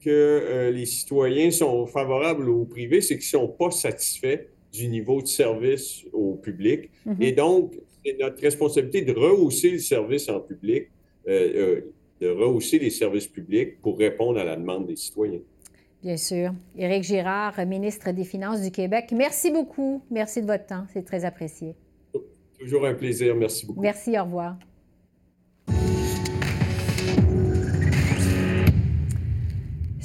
que 0.00 0.10
euh, 0.10 0.70
les 0.70 0.86
citoyens 0.86 1.50
sont 1.50 1.86
favorables 1.86 2.48
au 2.48 2.64
privé, 2.64 3.00
c'est 3.00 3.18
qu'ils 3.18 3.38
ne 3.38 3.44
sont 3.44 3.48
pas 3.48 3.70
satisfaits 3.70 4.46
du 4.72 4.88
niveau 4.88 5.22
de 5.22 5.26
service 5.26 6.04
au 6.12 6.34
public. 6.34 6.90
Mm-hmm. 7.06 7.22
Et 7.22 7.32
donc, 7.32 7.74
c'est 8.04 8.16
notre 8.18 8.40
responsabilité 8.40 9.02
de 9.02 9.12
rehausser 9.12 9.70
le 9.70 9.78
service 9.78 10.28
en 10.28 10.40
public 10.40 10.88
de 11.26 12.28
rehausser 12.28 12.78
les 12.78 12.90
services 12.90 13.26
publics 13.26 13.80
pour 13.80 13.98
répondre 13.98 14.38
à 14.38 14.44
la 14.44 14.56
demande 14.56 14.86
des 14.86 14.96
citoyens. 14.96 15.40
Bien 16.02 16.16
sûr. 16.16 16.52
Éric 16.76 17.02
Girard, 17.02 17.66
ministre 17.66 18.12
des 18.12 18.24
Finances 18.24 18.62
du 18.62 18.70
Québec, 18.70 19.06
merci 19.12 19.50
beaucoup. 19.50 20.02
Merci 20.10 20.42
de 20.42 20.46
votre 20.46 20.66
temps. 20.66 20.84
C'est 20.92 21.04
très 21.04 21.24
apprécié. 21.24 21.74
Toujours 22.58 22.86
un 22.86 22.94
plaisir. 22.94 23.34
Merci 23.34 23.66
beaucoup. 23.66 23.80
Merci. 23.80 24.18
Au 24.18 24.24
revoir. 24.24 24.56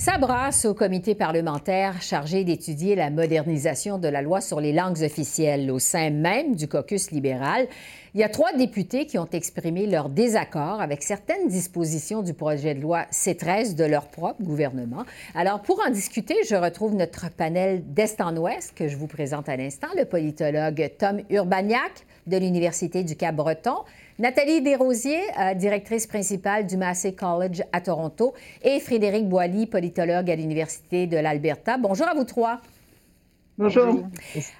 Ça 0.03 0.17
brasse 0.17 0.65
au 0.65 0.73
comité 0.73 1.13
parlementaire 1.13 2.01
chargé 2.01 2.43
d'étudier 2.43 2.95
la 2.95 3.11
modernisation 3.11 3.99
de 3.99 4.07
la 4.07 4.23
loi 4.23 4.41
sur 4.41 4.59
les 4.59 4.73
langues 4.73 5.03
officielles 5.03 5.69
au 5.69 5.77
sein 5.77 6.09
même 6.09 6.55
du 6.55 6.67
caucus 6.67 7.11
libéral. 7.11 7.67
Il 8.15 8.19
y 8.19 8.23
a 8.23 8.29
trois 8.29 8.51
députés 8.51 9.05
qui 9.05 9.19
ont 9.19 9.29
exprimé 9.31 9.85
leur 9.85 10.09
désaccord 10.09 10.81
avec 10.81 11.03
certaines 11.03 11.47
dispositions 11.49 12.23
du 12.23 12.33
projet 12.33 12.73
de 12.73 12.81
loi 12.81 13.05
C13 13.11 13.75
de 13.75 13.83
leur 13.83 14.07
propre 14.07 14.41
gouvernement. 14.41 15.03
Alors, 15.35 15.61
pour 15.61 15.79
en 15.85 15.91
discuter, 15.91 16.33
je 16.49 16.55
retrouve 16.55 16.95
notre 16.95 17.29
panel 17.29 17.83
d'Est 17.93 18.19
en 18.21 18.35
Ouest 18.37 18.73
que 18.75 18.87
je 18.87 18.97
vous 18.97 19.05
présente 19.05 19.49
à 19.49 19.55
l'instant, 19.55 19.89
le 19.95 20.05
politologue 20.05 20.93
Tom 20.97 21.21
Urbaniak 21.29 22.07
de 22.25 22.37
l'Université 22.37 23.03
du 23.03 23.15
Cap-Breton, 23.15 23.77
Nathalie 24.19 24.61
Desrosiers, 24.61 25.21
euh, 25.39 25.53
directrice 25.53 26.07
principale 26.07 26.67
du 26.67 26.77
Massey 26.77 27.13
College 27.13 27.63
à 27.71 27.81
Toronto, 27.81 28.33
et 28.63 28.79
Frédéric 28.79 29.27
Boilly, 29.27 29.65
politologue 29.65 30.29
à 30.29 30.35
l'Université 30.35 31.07
de 31.07 31.17
l'Alberta. 31.17 31.77
Bonjour 31.77 32.07
à 32.07 32.13
vous 32.13 32.23
trois. 32.23 32.61
Bonjour. 33.57 34.07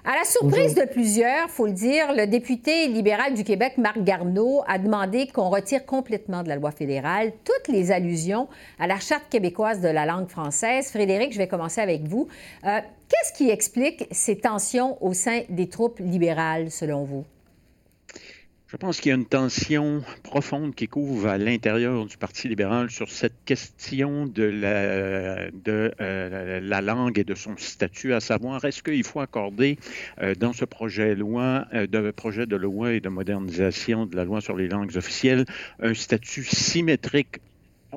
À 0.04 0.16
la 0.16 0.24
surprise 0.24 0.74
de 0.74 0.84
plusieurs, 0.84 1.48
faut 1.48 1.66
le 1.66 1.72
dire, 1.72 2.12
le 2.14 2.26
député 2.26 2.86
libéral 2.86 3.34
du 3.34 3.42
Québec, 3.42 3.78
Marc 3.78 4.00
Garneau, 4.02 4.62
a 4.68 4.78
demandé 4.78 5.26
qu'on 5.26 5.48
retire 5.48 5.84
complètement 5.84 6.42
de 6.42 6.48
la 6.48 6.56
loi 6.56 6.70
fédérale 6.70 7.32
toutes 7.42 7.72
les 7.72 7.90
allusions 7.90 8.48
à 8.78 8.86
la 8.86 9.00
Charte 9.00 9.24
québécoise 9.28 9.80
de 9.80 9.88
la 9.88 10.06
langue 10.06 10.28
française. 10.28 10.90
Frédéric, 10.90 11.32
je 11.32 11.38
vais 11.38 11.48
commencer 11.48 11.80
avec 11.80 12.02
vous. 12.02 12.28
Euh, 12.64 12.78
qu'est-ce 13.08 13.32
qui 13.32 13.50
explique 13.50 14.06
ces 14.12 14.38
tensions 14.38 15.02
au 15.02 15.14
sein 15.14 15.40
des 15.48 15.68
troupes 15.68 15.98
libérales, 15.98 16.70
selon 16.70 17.02
vous? 17.02 17.24
Je 18.72 18.78
pense 18.78 19.02
qu'il 19.02 19.10
y 19.10 19.12
a 19.12 19.16
une 19.16 19.26
tension 19.26 20.02
profonde 20.22 20.74
qui 20.74 20.88
couvre 20.88 21.28
à 21.28 21.36
l'intérieur 21.36 22.06
du 22.06 22.16
Parti 22.16 22.48
libéral 22.48 22.90
sur 22.90 23.10
cette 23.10 23.44
question 23.44 24.24
de 24.24 24.44
la, 24.44 25.50
de, 25.50 25.92
euh, 26.00 26.58
la 26.58 26.80
langue 26.80 27.18
et 27.18 27.24
de 27.24 27.34
son 27.34 27.54
statut, 27.58 28.14
à 28.14 28.20
savoir 28.20 28.64
est-ce 28.64 28.82
qu'il 28.82 29.04
faut 29.04 29.20
accorder 29.20 29.78
euh, 30.22 30.34
dans 30.34 30.54
ce 30.54 30.64
projet 30.64 31.14
loi, 31.14 31.66
euh, 31.74 31.86
de 31.86 32.12
projet 32.12 32.46
de 32.46 32.56
loi 32.56 32.94
et 32.94 33.00
de 33.00 33.10
modernisation 33.10 34.06
de 34.06 34.16
la 34.16 34.24
loi 34.24 34.40
sur 34.40 34.56
les 34.56 34.68
langues 34.68 34.96
officielles 34.96 35.44
un 35.78 35.92
statut 35.92 36.44
symétrique 36.44 37.40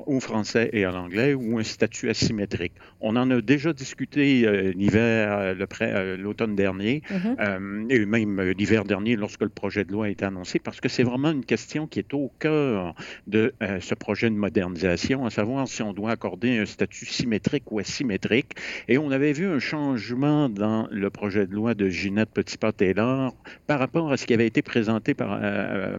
au 0.06 0.20
français 0.20 0.70
et 0.72 0.84
à 0.84 0.90
l'anglais 0.90 1.34
ou 1.34 1.58
un 1.58 1.62
statut 1.62 2.10
asymétrique. 2.10 2.72
On 3.00 3.16
en 3.16 3.30
a 3.30 3.40
déjà 3.40 3.72
discuté 3.72 4.46
euh, 4.46 4.72
l'hiver, 4.72 5.38
euh, 5.38 5.66
euh, 5.82 6.16
l'automne 6.16 6.54
dernier, 6.54 7.02
mm-hmm. 7.10 7.86
et 7.90 8.04
même 8.04 8.40
l'hiver 8.40 8.84
dernier 8.84 9.16
lorsque 9.16 9.42
le 9.42 9.48
projet 9.48 9.84
de 9.84 9.92
loi 9.92 10.06
a 10.06 10.08
été 10.08 10.24
annoncé, 10.24 10.58
parce 10.58 10.80
que 10.80 10.88
c'est 10.88 11.02
vraiment 11.02 11.30
une 11.30 11.44
question 11.44 11.86
qui 11.86 11.98
est 11.98 12.14
au 12.14 12.30
cœur 12.38 12.94
de 13.26 13.54
ce 13.80 13.94
projet 13.94 14.28
de 14.30 14.34
modernisation, 14.34 15.24
à 15.24 15.30
savoir 15.30 15.68
si 15.68 15.82
on 15.82 15.92
doit 15.92 16.10
accorder 16.10 16.58
un 16.58 16.66
statut 16.66 17.06
symétrique 17.06 17.70
ou 17.70 17.78
asymétrique. 17.78 18.52
Et 18.88 18.98
on 18.98 19.10
avait 19.10 19.32
vu 19.32 19.46
un 19.46 19.58
changement 19.58 20.48
dans 20.48 20.88
le 20.90 21.10
projet 21.10 21.46
de 21.46 21.52
loi 21.52 21.74
de 21.74 21.88
Ginette 21.88 22.30
Petitpas-Taylor 22.30 23.34
par 23.66 23.78
rapport 23.78 24.12
à 24.12 24.16
ce 24.16 24.26
qui 24.26 24.34
avait 24.34 24.46
été 24.46 24.62
présenté 24.62 25.14
par, 25.14 25.40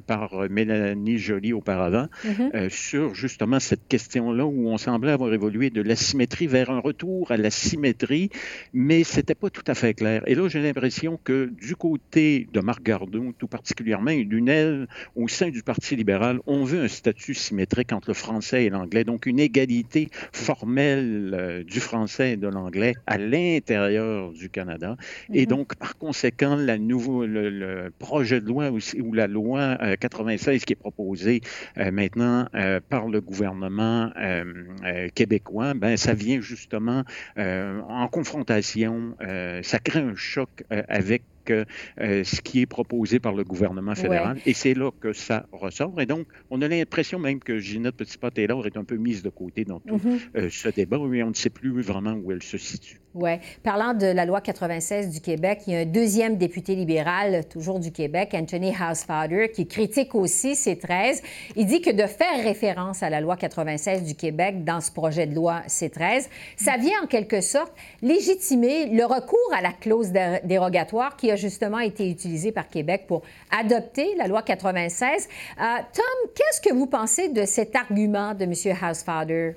par 0.05 0.49
Mélanie 0.49 1.17
Joly 1.17 1.53
auparavant 1.53 2.07
mm-hmm. 2.25 2.69
sur 2.69 3.15
justement 3.15 3.59
cette 3.59 3.86
question-là 3.87 4.45
où 4.45 4.69
on 4.69 4.77
semblait 4.77 5.11
avoir 5.11 5.33
évolué 5.33 5.69
de 5.69 5.81
l'asymétrie 5.81 6.47
vers 6.47 6.69
un 6.69 6.79
retour 6.79 7.31
à 7.31 7.37
la 7.37 7.49
symétrie, 7.49 8.29
mais 8.73 9.03
c'était 9.03 9.35
pas 9.35 9.49
tout 9.49 9.63
à 9.67 9.73
fait 9.73 9.93
clair. 9.93 10.23
Et 10.27 10.35
là, 10.35 10.47
j'ai 10.47 10.61
l'impression 10.61 11.19
que 11.23 11.51
du 11.59 11.75
côté 11.75 12.47
de 12.53 12.59
Marc 12.59 12.83
Gardon, 12.83 13.33
tout 13.37 13.47
particulièrement, 13.47 14.11
et 14.11 14.23
d'une 14.23 14.49
aile 14.49 14.87
au 15.15 15.27
sein 15.27 15.49
du 15.49 15.63
Parti 15.63 15.95
libéral, 15.95 16.39
on 16.45 16.63
veut 16.63 16.81
un 16.81 16.87
statut 16.87 17.33
symétrique 17.33 17.93
entre 17.93 18.09
le 18.09 18.13
français 18.13 18.65
et 18.65 18.69
l'anglais, 18.69 19.03
donc 19.03 19.25
une 19.25 19.39
égalité 19.39 20.09
formelle 20.31 21.31
euh, 21.33 21.63
du 21.63 21.79
français 21.79 22.33
et 22.33 22.37
de 22.37 22.47
l'anglais 22.47 22.93
à 23.05 23.17
l'intérieur 23.17 24.31
du 24.31 24.49
Canada. 24.49 24.97
Et 25.33 25.41
mhm. 25.41 25.47
donc, 25.47 25.75
par 25.75 25.97
conséquent, 25.97 26.55
la 26.55 26.77
nouveau, 26.77 27.25
le, 27.25 27.91
projet 27.99 28.41
de 28.41 28.47
loi 28.47 28.71
aussi, 28.71 29.01
ou 29.01 29.13
la 29.13 29.27
loi 29.27 29.77
96 29.99 30.47
euh, 30.47 30.65
qui 30.65 30.73
est 30.73 30.75
proposée 30.75 31.41
euh, 31.77 31.91
maintenant 31.91 32.47
par 32.89 33.07
le 33.07 33.21
gouvernement 33.21 33.76
euh, 33.79 34.43
euh, 34.83 35.07
québécois, 35.13 35.73
ben, 35.73 35.97
ça 35.97 36.13
vient 36.13 36.41
justement 36.41 37.03
euh, 37.37 37.81
en 37.81 38.07
confrontation, 38.07 39.15
ça 39.63 39.79
crée 39.79 39.99
un 39.99 40.15
choc 40.15 40.49
avec 40.69 41.23
ce 41.49 42.41
qui 42.41 42.61
est 42.61 42.65
proposé 42.65 43.19
par 43.19 43.33
le 43.33 43.43
gouvernement 43.43 43.95
fédéral. 43.95 44.37
Et 44.45 44.53
c'est 44.53 44.73
là 44.73 44.91
que 44.99 45.13
ça 45.13 45.45
ressort. 45.51 45.99
Et 45.99 46.05
donc, 46.05 46.27
on 46.49 46.61
a 46.61 46.67
l'impression 46.67 47.19
même 47.19 47.39
que 47.39 47.57
Ginette 47.59 47.95
Petitpas-Taylor 47.95 48.65
est 48.65 48.77
un 48.77 48.83
peu 48.83 48.95
mise 48.97 49.23
de 49.23 49.29
côté 49.29 49.65
dans 49.65 49.79
tout 49.79 49.97
mm-hmm. 49.97 50.49
ce 50.49 50.69
débat, 50.69 50.99
mais 51.07 51.23
on 51.23 51.29
ne 51.29 51.35
sait 51.35 51.49
plus 51.49 51.81
vraiment 51.81 52.13
où 52.13 52.31
elle 52.31 52.43
se 52.43 52.57
situe. 52.57 52.99
Oui. 53.17 53.31
Parlant 53.63 53.95
de 53.95 54.05
la 54.05 54.25
loi 54.25 54.41
96 54.41 55.09
du 55.09 55.21
Québec, 55.21 55.61
il 55.65 55.73
y 55.73 55.75
a 55.75 55.79
un 55.79 55.85
deuxième 55.85 56.37
député 56.37 56.75
libéral, 56.75 57.45
toujours 57.49 57.79
du 57.79 57.91
Québec, 57.91 58.29
Anthony 58.33 58.73
Housefather, 58.79 59.51
qui 59.51 59.65
critique 59.67 60.13
aussi 60.13 60.53
C13. 60.53 61.23
Il 61.55 61.65
dit 61.65 61.81
que 61.81 61.89
de 61.89 62.05
faire 62.05 62.43
référence 62.43 63.01
à 63.01 63.09
la 63.09 63.19
loi 63.19 63.35
96 63.35 64.03
du 64.03 64.13
Québec 64.13 64.63
dans 64.63 64.81
ce 64.81 64.91
projet 64.91 65.25
de 65.25 65.33
loi 65.33 65.61
C13, 65.67 66.27
ça 66.57 66.77
vient 66.77 67.01
en 67.03 67.07
quelque 67.07 67.41
sorte 67.41 67.73
légitimer 68.03 68.85
le 68.87 69.05
recours 69.05 69.51
à 69.55 69.61
la 69.61 69.71
clause 69.71 70.11
dérogatoire 70.43 71.17
qui 71.17 71.31
a 71.31 71.35
justement 71.37 71.79
été 71.79 72.09
utilisée 72.09 72.51
par 72.51 72.67
Québec 72.69 73.05
pour 73.07 73.23
adopter 73.51 74.15
la 74.15 74.27
loi 74.27 74.41
96. 74.41 75.27
Euh, 75.59 75.63
Tom, 75.93 76.31
qu'est-ce 76.35 76.61
que 76.61 76.73
vous 76.73 76.87
pensez 76.87 77.29
de 77.29 77.45
cet 77.45 77.75
argument 77.75 78.33
de 78.33 78.43
M. 78.43 78.53
Housefather? 78.81 79.55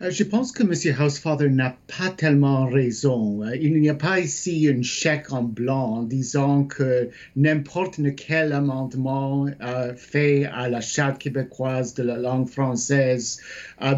Euh, 0.00 0.10
je 0.10 0.24
pense 0.24 0.50
que 0.50 0.62
M. 0.62 0.72
Housefather 1.00 1.48
n'a 1.48 1.76
pas 1.86 2.10
tellement 2.10 2.66
raison. 2.66 3.44
Euh, 3.44 3.56
il 3.56 3.80
n'y 3.80 3.88
a 3.88 3.94
pas 3.94 4.18
ici 4.18 4.68
un 4.68 4.82
chèque 4.82 5.32
en 5.32 5.42
blanc 5.42 5.98
en 5.98 6.02
disant 6.02 6.64
que 6.64 7.08
n'importe 7.36 8.00
quel 8.16 8.52
amendement 8.52 9.46
fait 9.96 10.46
à 10.46 10.68
la 10.68 10.80
Charte 10.80 11.18
québécoise 11.18 11.94
de 11.94 12.02
la 12.02 12.16
langue 12.16 12.48
française 12.48 13.40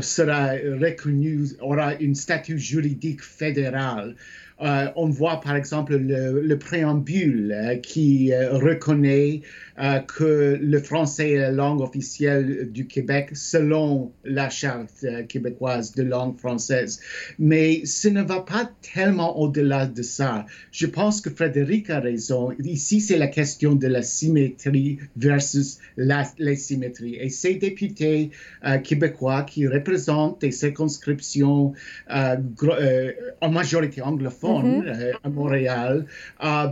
sera 0.00 0.52
reconnu, 0.52 1.46
aura 1.60 1.94
une 1.94 2.14
statut 2.14 2.58
juridique 2.58 3.22
fédéral. 3.22 4.14
Euh, 4.62 4.88
on 4.94 5.08
voit 5.08 5.40
par 5.40 5.56
exemple 5.56 5.96
le, 5.96 6.54
préambule 6.54 7.52
euh, 7.52 7.76
qui 7.76 8.32
euh, 9.78 9.98
que 10.00 10.58
le 10.60 10.80
français 10.80 11.32
est 11.32 11.38
la 11.38 11.50
langue 11.50 11.80
officielle 11.80 12.70
du 12.70 12.86
Québec 12.86 13.30
selon 13.34 14.12
la 14.24 14.50
charte 14.50 15.04
québécoise 15.28 15.94
de 15.94 16.02
langue 16.02 16.38
française. 16.38 17.00
Mais 17.38 17.84
ce 17.84 18.08
ne 18.08 18.22
va 18.22 18.40
pas 18.40 18.70
tellement 18.94 19.38
au-delà 19.38 19.86
de 19.86 20.02
ça. 20.02 20.46
Je 20.70 20.86
pense 20.86 21.20
que 21.20 21.30
Frédéric 21.30 21.90
a 21.90 22.00
raison. 22.00 22.52
Ici, 22.62 23.00
c'est 23.00 23.18
la 23.18 23.28
question 23.28 23.74
de 23.74 23.86
la 23.86 24.02
symétrie 24.02 24.98
versus 25.16 25.78
l'asymétrie. 25.96 27.16
Et 27.16 27.28
ces 27.28 27.54
députés 27.54 28.30
québécois 28.82 29.42
qui 29.42 29.66
représentent 29.66 30.40
des 30.40 30.50
circonscriptions 30.50 31.72
en 32.08 33.50
majorité 33.50 34.02
anglophone, 34.02 34.64
Mhm. 34.64 34.84
Euh, 34.86 35.12
à 35.22 35.28
Montréal 35.28 36.06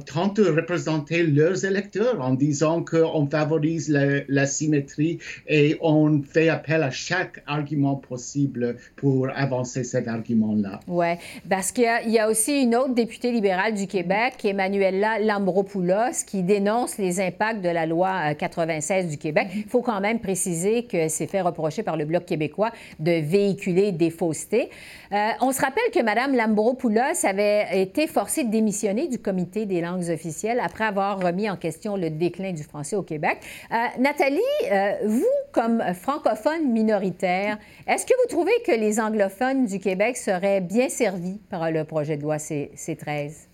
tentent 0.07 0.41
de 0.41 0.51
représenter 0.51 1.23
leurs 1.25 1.65
électeurs 1.65 2.21
en 2.21 2.35
disant 2.35 2.83
qu'on 2.93 3.27
favorise 3.27 3.89
la, 3.89 4.47
symétrie 4.47 5.19
et 5.49 5.79
on 5.81 6.21
fait 6.23 6.51
appel 6.51 6.83
à 6.83 6.91
chaque 6.91 7.43
argument 7.47 7.97
possible 7.97 8.77
pour 8.97 9.29
avancer 9.35 9.83
cet 9.83 10.09
argument-là. 10.09 10.81
Oui, 10.87 11.07
parce 11.49 11.73
qu'il 11.73 11.85
y, 11.85 12.19
a 12.19 12.29
aussi 12.29 12.63
une 12.63 12.77
autre 12.77 12.95
députée 12.95 13.33
libérale 13.33 13.75
du 13.75 13.87
Québec, 13.87 14.35
Emmanuela 14.45 15.19
Lambropoulos, 15.21 16.25
qui 16.27 16.43
dénonce 16.43 16.99
les 16.99 17.21
impacts 17.21 17.63
de 17.63 17.71
la 17.71 17.87
loi 17.87 18.35
96 18.35 19.07
euh, 19.07 19.09
du 19.09 19.17
Québec. 19.17 19.49
Il 19.55 19.65
faut 19.65 19.81
quand 19.81 20.01
même 20.01 20.19
préciser 20.19 20.85
que 20.85 21.09
c'est 21.09 21.27
fait 21.27 21.41
reprocher 21.41 21.83
par 21.83 21.97
le 21.97 22.05
Bloc 22.05 22.27
québécois 22.27 22.73
de 22.99 23.13
véhiculer 23.13 23.93
des 23.93 24.11
faussetés. 24.11 24.69
Euh, 25.13 25.31
on 25.41 25.53
se 25.53 25.61
rappelle 25.63 25.91
que 25.95 26.03
Mme 26.03 26.37
Lambropoulos 26.37 27.25
avait 27.25 27.81
été 27.81 28.07
forcée 28.07 28.45
de 28.45 28.51
démissionner 28.51 29.09
du 29.09 29.19
comité 29.19 29.65
des 29.65 29.81
langues 29.81 30.11
officielles 30.11 30.61
après 30.63 30.85
avoir 30.85 31.23
remis 31.23 31.49
en 31.49 31.57
question 31.57 31.97
le 31.97 32.11
déclin 32.11 32.53
du 32.53 32.63
français 32.63 32.82
au 32.93 33.03
Québec. 33.03 33.39
Euh, 33.71 33.77
Nathalie, 33.99 34.41
euh, 34.71 34.93
vous, 35.05 35.25
comme 35.53 35.83
francophone 35.95 36.71
minoritaire, 36.71 37.59
est-ce 37.87 38.05
que 38.05 38.15
vous 38.23 38.29
trouvez 38.29 38.53
que 38.67 38.73
les 38.73 39.01
anglophones 39.01 39.67
du 39.67 39.79
Québec 39.79 40.17
seraient 40.17 40.61
bien 40.61 40.89
servis 40.89 41.41
par 41.49 41.71
le 41.71 41.85
projet 41.85 42.17
de 42.17 42.23
loi 42.23 42.39
C-13? 42.39 43.49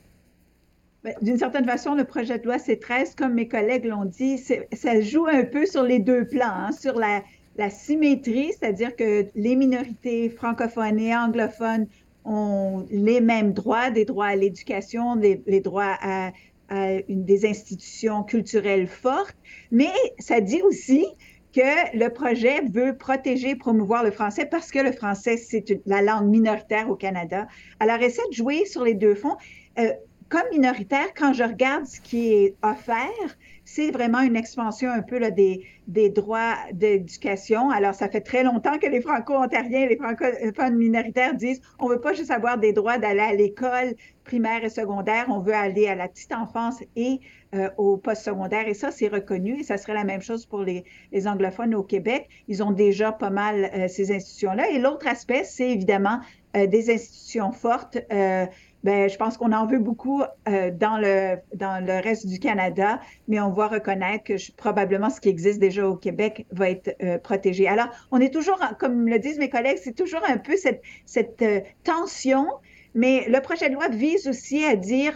Ben, 1.04 1.14
d'une 1.22 1.38
certaine 1.38 1.64
façon, 1.64 1.94
le 1.94 2.04
projet 2.04 2.38
de 2.38 2.44
loi 2.44 2.58
C-13, 2.58 3.14
comme 3.14 3.34
mes 3.34 3.46
collègues 3.46 3.84
l'ont 3.84 4.04
dit, 4.04 4.38
ça 4.38 5.00
joue 5.00 5.26
un 5.26 5.44
peu 5.44 5.64
sur 5.64 5.84
les 5.84 6.00
deux 6.00 6.26
plans, 6.26 6.46
hein, 6.46 6.72
sur 6.72 6.98
la, 6.98 7.22
symétrie, 7.70 8.52
c'est-à-dire 8.52 8.94
que 8.94 9.26
les 9.34 9.56
minorités 9.56 10.30
francophones 10.30 10.98
et 10.98 11.16
anglophones 11.16 11.86
ont 12.24 12.86
les 12.90 13.20
mêmes 13.20 13.52
droits, 13.52 13.90
des 13.90 14.04
droits 14.04 14.26
à 14.26 14.36
l'éducation, 14.36 15.16
les, 15.16 15.60
droits 15.60 15.96
à, 16.00 16.30
une, 16.70 17.24
des 17.24 17.46
institutions 17.46 18.22
culturelles 18.22 18.86
fortes, 18.86 19.36
mais 19.70 19.90
ça 20.18 20.40
dit 20.40 20.62
aussi 20.62 21.06
que 21.54 21.96
le 21.96 22.08
projet 22.08 22.60
veut 22.70 22.96
protéger, 22.96 23.56
promouvoir 23.56 24.04
le 24.04 24.10
français 24.10 24.46
parce 24.46 24.70
que 24.70 24.78
le 24.78 24.92
français, 24.92 25.36
c'est 25.36 25.80
la 25.86 26.02
langue 26.02 26.28
minoritaire 26.28 26.90
au 26.90 26.96
Canada. 26.96 27.46
Alors, 27.80 27.98
essaie 28.00 28.26
de 28.28 28.34
jouer 28.34 28.66
sur 28.66 28.84
les 28.84 28.94
deux 28.94 29.14
fonds. 29.14 29.36
Euh, 29.78 29.92
comme 30.28 30.48
minoritaire, 30.52 31.14
quand 31.16 31.32
je 31.32 31.42
regarde 31.42 31.86
ce 31.86 32.00
qui 32.00 32.32
est 32.32 32.54
offert, 32.62 33.36
c'est 33.64 33.90
vraiment 33.90 34.20
une 34.20 34.36
expansion 34.36 34.90
un 34.90 35.02
peu 35.02 35.18
là, 35.18 35.30
des, 35.30 35.64
des 35.86 36.08
droits 36.08 36.54
d'éducation. 36.72 37.70
Alors, 37.70 37.94
ça 37.94 38.08
fait 38.08 38.22
très 38.22 38.42
longtemps 38.42 38.78
que 38.78 38.86
les 38.86 39.02
Franco-Ontariens 39.02 39.80
et 39.80 39.88
les 39.88 39.96
francophones 39.96 40.76
minoritaires 40.76 41.34
disent 41.34 41.60
on 41.78 41.88
ne 41.88 41.94
veut 41.94 42.00
pas 42.00 42.14
juste 42.14 42.30
avoir 42.30 42.56
des 42.56 42.72
droits 42.72 42.98
d'aller 42.98 43.20
à 43.20 43.34
l'école 43.34 43.94
primaire 44.24 44.64
et 44.64 44.68
secondaire, 44.68 45.26
on 45.28 45.40
veut 45.40 45.54
aller 45.54 45.86
à 45.86 45.94
la 45.94 46.08
petite 46.08 46.32
enfance 46.32 46.82
et 46.96 47.20
euh, 47.54 47.70
au 47.78 47.96
post-secondaire. 47.96 48.68
Et 48.68 48.74
ça, 48.74 48.90
c'est 48.90 49.08
reconnu. 49.08 49.60
Et 49.60 49.62
ça 49.62 49.78
serait 49.78 49.94
la 49.94 50.04
même 50.04 50.20
chose 50.20 50.44
pour 50.44 50.62
les, 50.62 50.84
les 51.12 51.26
anglophones 51.26 51.74
au 51.74 51.82
Québec. 51.82 52.28
Ils 52.46 52.62
ont 52.62 52.72
déjà 52.72 53.12
pas 53.12 53.30
mal 53.30 53.70
euh, 53.74 53.88
ces 53.88 54.12
institutions-là. 54.12 54.70
Et 54.70 54.78
l'autre 54.78 55.06
aspect, 55.06 55.44
c'est 55.44 55.70
évidemment 55.70 56.20
euh, 56.56 56.66
des 56.66 56.90
institutions 56.90 57.52
fortes. 57.52 57.98
Ben, 58.84 59.08
je 59.10 59.16
pense 59.16 59.36
qu'on 59.36 59.52
en 59.52 59.66
veut 59.66 59.80
beaucoup 59.80 60.22
euh, 60.48 60.70
dans, 60.70 60.98
le, 60.98 61.36
dans 61.54 61.84
le 61.84 62.00
reste 62.00 62.26
du 62.26 62.38
Canada, 62.38 63.00
mais 63.26 63.40
on 63.40 63.50
va 63.50 63.66
reconnaître 63.66 64.24
que 64.24 64.52
probablement 64.52 65.10
ce 65.10 65.20
qui 65.20 65.28
existe 65.28 65.58
déjà 65.58 65.88
au 65.88 65.96
Québec 65.96 66.46
va 66.52 66.70
être 66.70 66.96
euh, 67.02 67.18
protégé. 67.18 67.66
Alors, 67.66 67.88
on 68.12 68.20
est 68.20 68.32
toujours, 68.32 68.60
comme 68.78 69.08
le 69.08 69.18
disent 69.18 69.38
mes 69.38 69.50
collègues, 69.50 69.78
c'est 69.82 69.96
toujours 69.96 70.22
un 70.28 70.38
peu 70.38 70.56
cette, 70.56 70.82
cette 71.06 71.42
euh, 71.42 71.60
tension, 71.82 72.46
mais 72.94 73.26
le 73.28 73.40
projet 73.40 73.68
de 73.68 73.74
loi 73.74 73.88
vise 73.88 74.28
aussi 74.28 74.64
à 74.64 74.76
dire 74.76 75.14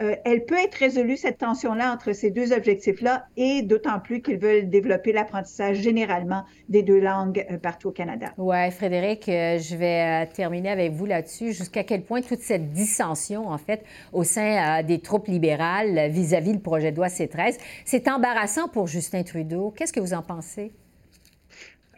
euh, 0.00 0.14
elle 0.24 0.44
peut 0.44 0.58
être 0.58 0.74
résolue, 0.74 1.16
cette 1.16 1.38
tension-là, 1.38 1.92
entre 1.92 2.12
ces 2.12 2.30
deux 2.30 2.52
objectifs-là, 2.52 3.26
et 3.36 3.62
d'autant 3.62 4.00
plus 4.00 4.22
qu'ils 4.22 4.38
veulent 4.38 4.68
développer 4.68 5.12
l'apprentissage 5.12 5.78
généralement 5.78 6.44
des 6.68 6.82
deux 6.82 7.00
langues 7.00 7.44
euh, 7.50 7.58
partout 7.58 7.88
au 7.88 7.92
Canada. 7.92 8.32
Oui, 8.38 8.70
Frédéric, 8.70 9.28
euh, 9.28 9.58
je 9.58 9.76
vais 9.76 10.26
terminer 10.26 10.70
avec 10.70 10.92
vous 10.92 11.06
là-dessus. 11.06 11.52
Jusqu'à 11.52 11.84
quel 11.84 12.02
point 12.02 12.20
toute 12.20 12.40
cette 12.40 12.72
dissension, 12.72 13.48
en 13.48 13.58
fait, 13.58 13.84
au 14.12 14.24
sein 14.24 14.82
des 14.82 15.00
troupes 15.00 15.28
libérales 15.28 16.10
vis-à-vis 16.10 16.52
le 16.52 16.60
projet 16.60 16.92
de 16.92 16.96
loi 16.96 17.08
C-13, 17.08 17.58
c'est 17.84 18.08
embarrassant 18.08 18.68
pour 18.68 18.86
Justin 18.86 19.22
Trudeau? 19.22 19.72
Qu'est-ce 19.76 19.92
que 19.92 20.00
vous 20.00 20.14
en 20.14 20.22
pensez? 20.22 20.72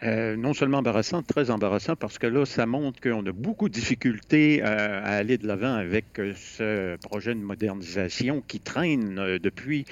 Euh, 0.02 0.34
non 0.36 0.54
seulement 0.54 0.78
embarrassant, 0.78 1.22
très 1.22 1.50
embarrassant, 1.50 1.94
parce 1.94 2.18
que 2.18 2.26
là, 2.26 2.46
ça 2.46 2.64
montre 2.64 3.00
qu'on 3.00 3.24
a 3.26 3.32
beaucoup 3.32 3.68
de 3.68 3.74
difficultés 3.74 4.62
euh, 4.62 5.00
à, 5.04 5.16
aller 5.16 5.36
de 5.36 5.46
l'avant 5.46 5.74
avec 5.74 6.18
euh, 6.18 6.32
ce 6.34 6.96
projet 6.96 7.34
de 7.34 7.40
modernisation 7.40 8.42
qui 8.46 8.60
traîne 8.60 9.38
depuis 9.42 9.84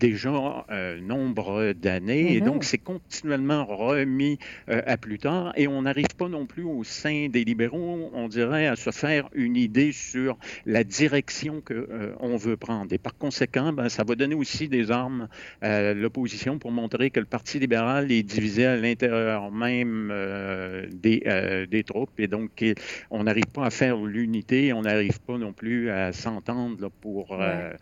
déjà 0.00 0.66
nombre 1.02 1.72
d'années. 1.72 2.34
Et 2.34 2.40
donc, 2.40 2.62
mm-hmm. 2.62 2.66
c'est 2.66 2.78
continuellement 2.78 3.64
remis 3.64 4.38
à 4.66 4.96
plus 4.96 5.18
tard. 5.18 5.52
Et 5.56 5.66
on 5.68 5.82
n'arrive 5.82 6.14
pas 6.16 6.28
non 6.28 6.46
plus 6.46 6.64
au 6.64 6.84
sein 6.84 7.28
des 7.28 7.44
libéraux, 7.44 8.10
on 8.12 8.28
dirait, 8.28 8.66
à 8.66 8.76
se 8.76 8.90
faire 8.90 9.28
une 9.34 9.56
idée 9.56 9.92
sur 9.92 10.36
la 10.66 10.84
direction 10.84 11.62
qu'on 11.62 12.36
veut 12.36 12.56
prendre. 12.56 12.92
Et 12.92 12.98
par 12.98 13.16
conséquent, 13.16 13.72
ben, 13.72 13.88
ça 13.88 14.04
va 14.04 14.14
donner 14.14 14.34
aussi 14.34 14.68
des 14.68 14.90
armes 14.90 15.28
à 15.60 15.94
l'opposition 15.94 16.58
pour 16.58 16.70
montrer 16.70 17.10
que 17.10 17.20
le 17.20 17.26
Parti 17.26 17.58
libéral 17.58 18.10
est 18.12 18.22
divisé 18.22 18.66
à 18.66 18.76
l'intérieur 18.76 19.47
même 19.50 20.10
euh, 20.12 20.86
des, 20.92 21.22
euh, 21.26 21.66
des, 21.66 21.84
troupes. 21.84 22.18
Et 22.18 22.26
donc, 22.26 22.64
on 23.10 23.24
n'arrive 23.24 23.46
pas 23.46 23.66
à 23.66 23.70
faire 23.70 23.96
l'unité, 23.96 24.72
on 24.72 24.82
n'arrive 24.82 25.20
pas 25.20 25.38
non 25.38 25.52
plus 25.52 25.90
à 25.90 26.12
s'entendre 26.12 26.90
pour 27.00 27.38
euh, 27.40 27.72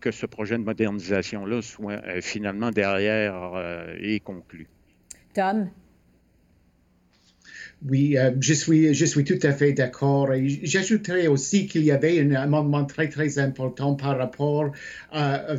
que 0.00 0.10
ce 0.10 0.26
projet 0.26 0.58
de 0.58 0.64
modernisation-là 0.64 1.62
soit 1.62 2.02
finalement 2.20 2.70
derrière 2.70 3.94
et 4.00 4.20
conclu. 4.20 4.66
Tom? 5.34 5.68
Oui, 7.88 8.18
euh, 8.18 8.32
je, 8.40 8.52
suis, 8.52 8.94
je 8.94 9.04
suis 9.04 9.22
tout 9.22 9.38
à 9.44 9.52
fait 9.52 9.72
d'accord. 9.72 10.32
Et 10.32 10.48
j'ajouterais 10.64 11.28
aussi 11.28 11.66
qu'il 11.68 11.84
y 11.84 11.92
avait 11.92 12.18
un 12.20 12.32
amendement 12.32 12.84
très, 12.84 13.08
très 13.08 13.38
important 13.38 13.94
par 13.94 14.18
rapport 14.18 14.72
à, 15.12 15.54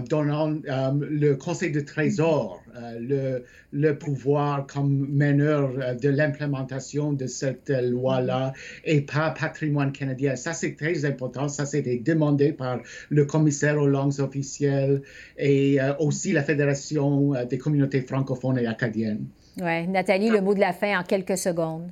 donnant 0.00 0.56
euh, 0.68 0.90
le 1.08 1.36
Conseil 1.36 1.70
de 1.70 1.78
Trésor 1.78 2.60
euh, 2.76 2.98
le, 2.98 3.44
le, 3.72 3.96
pouvoir 3.96 4.66
comme 4.66 5.06
meneur 5.08 5.70
de 6.00 6.08
l'implémentation 6.08 7.12
de 7.12 7.28
cette 7.28 7.70
loi-là 7.70 8.54
et 8.84 9.02
pas 9.02 9.30
patrimoine 9.30 9.92
canadien. 9.92 10.34
Ça, 10.34 10.54
c'est 10.54 10.74
très 10.74 11.04
important. 11.04 11.46
Ça, 11.46 11.64
c'était 11.64 11.98
demandé 11.98 12.52
par 12.52 12.80
le 13.08 13.24
commissaire 13.24 13.78
aux 13.78 13.86
langues 13.86 14.18
officielles 14.18 15.02
et 15.38 15.78
aussi 16.00 16.32
la 16.32 16.42
Fédération 16.42 17.34
des 17.48 17.58
communautés 17.58 18.00
francophones 18.00 18.58
et 18.58 18.66
acadiennes. 18.66 19.26
Oui. 19.60 19.86
Nathalie, 19.88 20.30
le 20.30 20.40
mot 20.40 20.54
de 20.54 20.60
la 20.60 20.72
fin 20.72 20.98
en 20.98 21.02
quelques 21.02 21.38
secondes. 21.38 21.90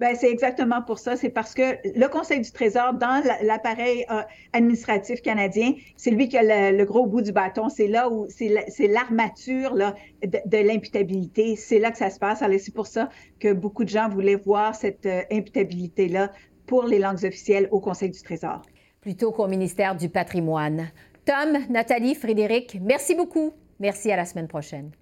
Ben, 0.00 0.14
c'est 0.14 0.30
exactement 0.30 0.80
pour 0.80 1.00
ça. 1.00 1.16
C'est 1.16 1.28
parce 1.28 1.54
que 1.54 1.76
le 1.84 2.06
Conseil 2.06 2.40
du 2.40 2.52
Trésor, 2.52 2.94
dans 2.94 3.20
l'appareil 3.42 4.06
euh, 4.10 4.22
administratif 4.52 5.22
canadien, 5.22 5.72
c'est 5.96 6.12
lui 6.12 6.28
qui 6.28 6.38
a 6.38 6.70
le, 6.70 6.84
gros 6.84 7.06
bout 7.06 7.20
du 7.20 7.32
bâton. 7.32 7.68
C'est 7.68 7.88
là 7.88 8.08
où 8.08 8.28
c'est 8.28 8.86
l'armature 8.86 9.74
de, 9.74 10.56
l'imputabilité. 10.56 11.56
C'est 11.56 11.80
là 11.80 11.90
que 11.90 11.98
ça 11.98 12.10
se 12.10 12.20
passe. 12.20 12.42
Alors, 12.42 12.60
c'est 12.60 12.74
pour 12.74 12.86
ça 12.86 13.08
que 13.40 13.52
beaucoup 13.52 13.82
de 13.82 13.88
gens 13.88 14.08
voulaient 14.08 14.36
voir 14.36 14.74
cette 14.76 15.06
euh, 15.06 15.22
imputabilité-là 15.32 16.30
pour 16.66 16.84
les 16.84 17.00
langues 17.00 17.24
officielles 17.24 17.68
au 17.72 17.80
Conseil 17.80 18.10
du 18.10 18.22
Trésor. 18.22 18.62
Plutôt 19.00 19.32
qu'au 19.32 19.48
ministère 19.48 19.96
du 19.96 20.08
Patrimoine. 20.08 20.90
Tom, 21.24 21.58
Nathalie, 21.70 22.14
Frédéric, 22.14 22.78
merci 22.80 23.16
beaucoup. 23.16 23.52
Merci 23.80 24.12
à 24.12 24.16
la 24.16 24.24
semaine 24.24 24.48
prochaine. 24.48 24.92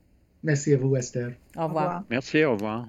Merci 0.47 0.75
à 0.75 0.77
vous, 0.77 0.95
Esther. 0.95 1.33
Au 1.57 1.67
revoir. 1.67 2.05
Merci, 2.09 2.45
au 2.45 2.53
revoir. 2.53 2.87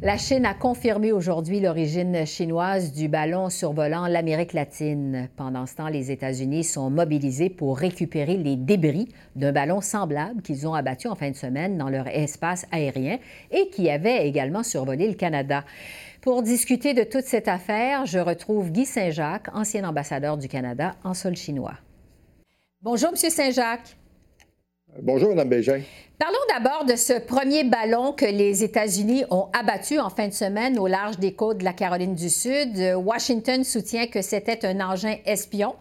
La 0.00 0.16
Chine 0.16 0.46
a 0.46 0.54
confirmé 0.54 1.12
aujourd'hui 1.12 1.60
l'origine 1.60 2.24
chinoise 2.24 2.92
du 2.92 3.08
ballon 3.08 3.50
survolant 3.50 4.06
l'Amérique 4.06 4.54
latine. 4.54 5.28
Pendant 5.36 5.66
ce 5.66 5.76
temps, 5.76 5.88
les 5.88 6.10
États-Unis 6.10 6.64
sont 6.64 6.88
mobilisés 6.88 7.50
pour 7.50 7.76
récupérer 7.76 8.38
les 8.38 8.56
débris 8.56 9.08
d'un 9.36 9.52
ballon 9.52 9.82
semblable 9.82 10.40
qu'ils 10.40 10.66
ont 10.66 10.72
abattu 10.72 11.08
en 11.08 11.14
fin 11.14 11.30
de 11.30 11.36
semaine 11.36 11.76
dans 11.76 11.90
leur 11.90 12.08
espace 12.08 12.66
aérien 12.72 13.18
et 13.50 13.68
qui 13.68 13.90
avait 13.90 14.26
également 14.26 14.62
survolé 14.62 15.08
le 15.08 15.14
Canada. 15.14 15.62
Pour 16.22 16.42
discuter 16.42 16.94
de 16.94 17.04
toute 17.04 17.26
cette 17.26 17.48
affaire, 17.48 18.06
je 18.06 18.18
retrouve 18.18 18.72
Guy 18.72 18.86
Saint-Jacques, 18.86 19.48
ancien 19.54 19.86
ambassadeur 19.86 20.38
du 20.38 20.48
Canada 20.48 20.94
en 21.04 21.12
sol 21.12 21.36
chinois. 21.36 21.74
Bonjour, 22.84 23.12
Monsieur 23.12 23.30
Saint-Jacques. 23.30 23.96
Bonjour, 25.00 25.28
Mme 25.28 25.48
Bégin. 25.48 25.82
Parlons 26.18 26.36
d'abord 26.48 26.84
de 26.84 26.96
ce 26.96 27.20
premier 27.20 27.62
ballon 27.62 28.12
que 28.12 28.24
les 28.24 28.64
États-Unis 28.64 29.22
ont 29.30 29.46
abattu 29.52 30.00
en 30.00 30.10
fin 30.10 30.26
de 30.26 30.32
semaine 30.32 30.80
au 30.80 30.88
large 30.88 31.16
des 31.20 31.32
côtes 31.32 31.58
de 31.58 31.64
la 31.64 31.74
Caroline 31.74 32.16
du 32.16 32.28
Sud. 32.28 32.76
Washington 32.96 33.62
soutient 33.62 34.08
que 34.08 34.20
c'était 34.20 34.66
un 34.66 34.80
engin 34.80 35.14
espion. 35.26 35.76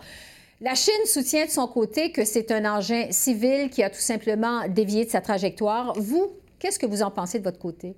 La 0.61 0.75
Chine 0.75 1.05
soutient 1.05 1.45
de 1.45 1.49
son 1.49 1.67
côté 1.67 2.11
que 2.11 2.23
c'est 2.23 2.51
un 2.51 2.71
engin 2.71 3.07
civil 3.09 3.71
qui 3.71 3.81
a 3.81 3.89
tout 3.89 3.99
simplement 3.99 4.67
dévié 4.67 5.05
de 5.05 5.09
sa 5.09 5.21
trajectoire. 5.21 5.93
Vous, 5.97 6.33
qu'est-ce 6.59 6.77
que 6.77 6.85
vous 6.85 7.01
en 7.01 7.09
pensez 7.09 7.39
de 7.39 7.43
votre 7.43 7.57
côté? 7.57 7.95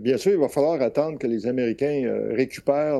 Bien 0.00 0.16
sûr, 0.16 0.32
il 0.32 0.38
va 0.38 0.48
falloir 0.48 0.82
attendre 0.82 1.20
que 1.20 1.28
les 1.28 1.46
Américains 1.46 2.02
euh, 2.04 2.34
récupèrent 2.34 2.98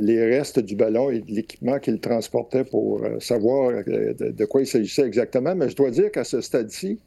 les 0.00 0.24
restes 0.24 0.58
du 0.58 0.76
ballon 0.76 1.10
et 1.10 1.20
de 1.20 1.30
l'équipement 1.30 1.78
qu'ils 1.78 2.00
transportaient 2.00 2.64
pour 2.64 3.04
euh, 3.04 3.20
savoir 3.20 3.70
euh, 3.70 4.14
de, 4.14 4.44
quoi 4.44 4.62
il 4.62 4.66
s'agissait 4.66 5.06
exactement. 5.06 5.54
Mais 5.54 5.68
je 5.68 5.76
dois 5.76 5.90
dire 5.90 6.10
qu'à 6.10 6.24
ce 6.24 6.40
stade-ci, 6.40 7.00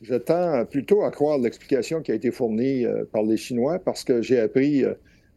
je 0.00 0.14
tends 0.14 0.64
plutôt 0.64 1.02
à 1.02 1.10
croire 1.10 1.38
l'explication 1.38 2.02
qui 2.02 2.12
a 2.12 2.14
été 2.14 2.30
fournie 2.30 2.84
euh, 2.84 3.04
par 3.10 3.22
les 3.22 3.36
Chinois 3.36 3.78
parce 3.78 4.04
que 4.04 4.22
j'ai 4.22 4.40
appris 4.40 4.84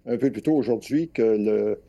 un 0.05 0.17
peu 0.17 0.31
plus 0.31 0.41
tôt 0.41 0.55
aujourd'hui 0.55 1.09
que 1.09 1.21
le, 1.21 1.79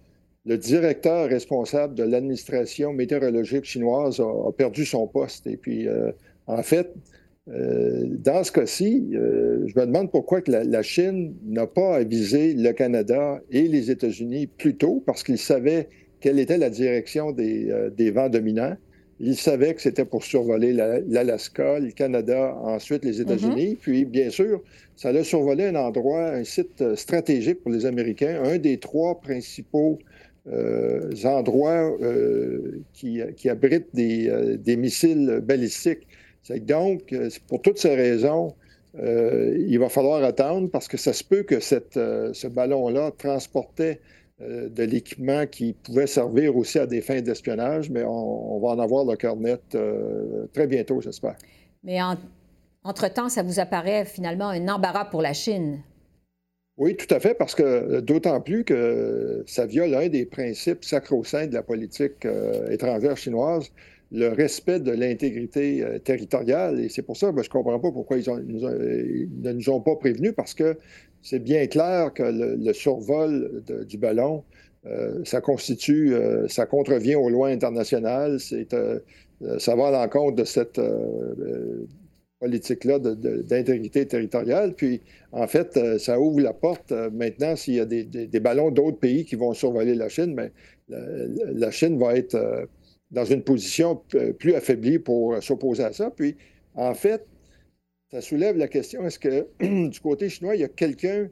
directeur 0.56 1.28
responsable 1.28 1.94
de 1.94 2.04
l'administration 2.04 2.94
météorologique 2.94 3.64
chinoise 3.64 4.18
a, 4.18 4.50
perdu 4.52 4.86
son 4.86 5.06
poste. 5.06 5.46
Et 5.46 5.58
puis, 5.58 5.86
en 6.46 6.62
fait, 6.62 6.94
euh, 7.50 8.04
dans 8.22 8.44
ce 8.44 8.52
cas-ci, 8.52 9.08
euh, 9.14 9.66
je 9.66 9.78
me 9.78 9.86
demande 9.86 10.10
pourquoi 10.10 10.42
que 10.42 10.50
la, 10.50 10.82
Chine 10.82 11.34
n'a 11.46 11.66
pas 11.66 11.96
avisé 11.96 12.52
le 12.52 12.72
Canada 12.72 13.40
et 13.50 13.62
les 13.62 13.90
États-Unis 13.90 14.46
plus 14.46 14.76
tôt, 14.76 15.02
parce 15.06 15.22
qu'ils 15.22 15.38
savaient 15.38 15.88
quelle 16.20 16.38
était 16.38 16.58
la 16.58 16.68
direction 16.68 17.32
des, 17.32 17.70
euh, 17.70 18.12
vents 18.12 18.28
dominants. 18.28 18.76
Ils 19.20 19.36
savaient 19.36 19.74
que 19.74 19.80
c'était 19.80 20.04
pour 20.04 20.24
survoler 20.24 20.72
l'Alaska, 20.72 21.80
le 21.80 21.90
Canada, 21.90 22.54
ensuite 22.62 23.04
les 23.04 23.20
États-Unis. 23.20 23.72
Mm-hmm. 23.72 23.78
Puis, 23.80 24.04
bien 24.04 24.30
sûr, 24.30 24.62
ça 24.94 25.08
allait 25.08 25.24
survoler 25.24 25.66
un 25.66 25.74
endroit, 25.74 26.30
un 26.30 26.44
site 26.44 26.94
stratégique 26.94 27.62
pour 27.62 27.72
les 27.72 27.84
Américains, 27.84 28.42
un 28.44 28.58
des 28.58 28.78
trois 28.78 29.20
principaux 29.20 29.98
endroits 31.24 31.98
qui, 32.92 33.48
abritent 33.50 33.92
des 33.92 34.76
missiles 34.76 35.40
balistiques 35.42 36.07
donc, 36.56 37.12
euh, 37.12 37.28
pour 37.46 37.62
toutes 37.62 37.78
ces 37.78 37.94
raisons, 37.94 38.54
euh, 38.98 39.56
il 39.66 39.78
va 39.78 39.88
falloir 39.88 40.22
attendre 40.24 40.70
parce 40.70 40.88
que 40.88 40.96
ça 40.96 41.12
se 41.12 41.22
peut 41.22 41.42
que 41.42 41.56
euh, 41.96 42.32
ce 42.32 42.46
ballon-là 42.46 43.12
transportait 43.16 44.00
de 44.40 44.84
l'équipement 44.84 45.46
qui 45.48 45.72
pouvait 45.72 46.06
servir 46.06 46.56
aussi 46.56 46.78
à 46.78 46.86
des 46.86 47.00
fins 47.00 47.20
d'espionnage, 47.20 47.90
mais 47.90 48.04
on, 48.04 48.60
va 48.60 48.68
en 48.68 48.78
avoir 48.78 49.04
le 49.04 49.16
cœur 49.16 49.34
net 49.34 49.76
très 50.52 50.68
bientôt, 50.68 51.00
j'espère. 51.00 51.34
Mais 51.82 51.98
entre-temps, 52.84 53.28
ça 53.28 53.42
vous 53.42 53.58
apparaît 53.58 54.04
finalement 54.04 54.48
un 54.50 54.68
embarras 54.68 55.06
pour 55.06 55.22
la 55.22 55.32
Chine. 55.32 55.80
Oui, 56.76 56.94
tout 56.94 57.12
à 57.12 57.18
fait, 57.18 57.34
parce 57.34 57.56
que 57.56 57.98
d'autant 57.98 58.40
plus 58.40 58.62
que 58.62 59.42
ça 59.48 59.66
viole 59.66 59.92
un 59.96 60.08
des 60.08 60.24
principes 60.24 60.84
sacro-saints 60.84 61.48
de 61.48 61.54
la 61.54 61.64
politique 61.64 62.24
étrangère 62.70 63.16
chinoise, 63.16 63.72
le 64.10 64.28
respect 64.28 64.80
de 64.80 64.90
l'intégrité 64.90 65.82
euh, 65.82 65.98
territoriale. 65.98 66.80
Et 66.80 66.88
c'est 66.88 67.02
pour 67.02 67.16
ça 67.16 67.28
que 67.28 67.32
ben, 67.32 67.42
je 67.42 67.48
ne 67.48 67.52
comprends 67.52 67.78
pas 67.78 67.92
pourquoi 67.92 68.18
ils, 68.18 68.30
ne 68.30 69.52
nous 69.52 69.70
ont 69.70 69.80
pas 69.80 69.96
prévenus, 69.96 70.32
parce 70.34 70.54
que 70.54 70.78
c'est 71.22 71.40
bien 71.40 71.66
clair 71.66 72.12
que 72.14 72.22
le, 72.22 72.72
survol 72.72 73.62
du 73.86 73.98
ballon, 73.98 74.44
euh, 74.86 75.22
ça 75.24 75.40
constitue, 75.40 76.14
euh, 76.14 76.48
ça 76.48 76.64
contrevient 76.64 77.16
aux 77.16 77.28
lois 77.28 77.48
internationales. 77.48 78.40
C'est, 78.40 78.74
ça 79.58 79.76
va 79.76 79.88
à 79.88 79.90
l'encontre 79.90 80.36
de 80.36 80.44
cette 80.44 80.80
politique-là 82.40 82.98
d'intégrité 82.98 84.06
territoriale. 84.06 84.74
Puis, 84.74 85.00
en 85.32 85.46
fait, 85.46 85.98
ça 85.98 86.18
ouvre 86.18 86.40
la 86.40 86.52
porte. 86.52 86.92
maintenant, 87.12 87.56
s'il 87.56 87.74
y 87.74 87.80
a 87.80 87.84
des, 87.84 88.40
ballons 88.40 88.70
d'autres 88.70 88.98
pays 88.98 89.24
qui 89.24 89.36
vont 89.36 89.52
survoler 89.52 89.94
la 89.94 90.08
Chine, 90.08 90.34
mais 90.34 90.50
ben, 90.88 91.36
la 91.52 91.70
Chine 91.70 91.98
va 91.98 92.16
être 92.16 92.68
dans 93.10 93.24
une 93.24 93.42
position 93.42 94.02
plus 94.38 94.54
affaiblie 94.54 94.98
pour 94.98 95.34
euh, 95.34 95.40
s'opposer 95.40 95.84
à 95.84 95.92
ça. 95.92 96.10
Puis, 96.10 96.36
en 96.74 96.94
fait, 96.94 97.26
ça 98.10 98.20
soulève 98.20 98.56
la 98.56 98.68
question, 98.68 99.04
est-ce 99.06 99.18
que 99.18 99.46
du 99.88 100.00
côté 100.00 100.28
chinois, 100.28 100.56
il 100.56 100.60
y 100.60 100.64
a 100.64 100.68
quelqu'un 100.68 101.28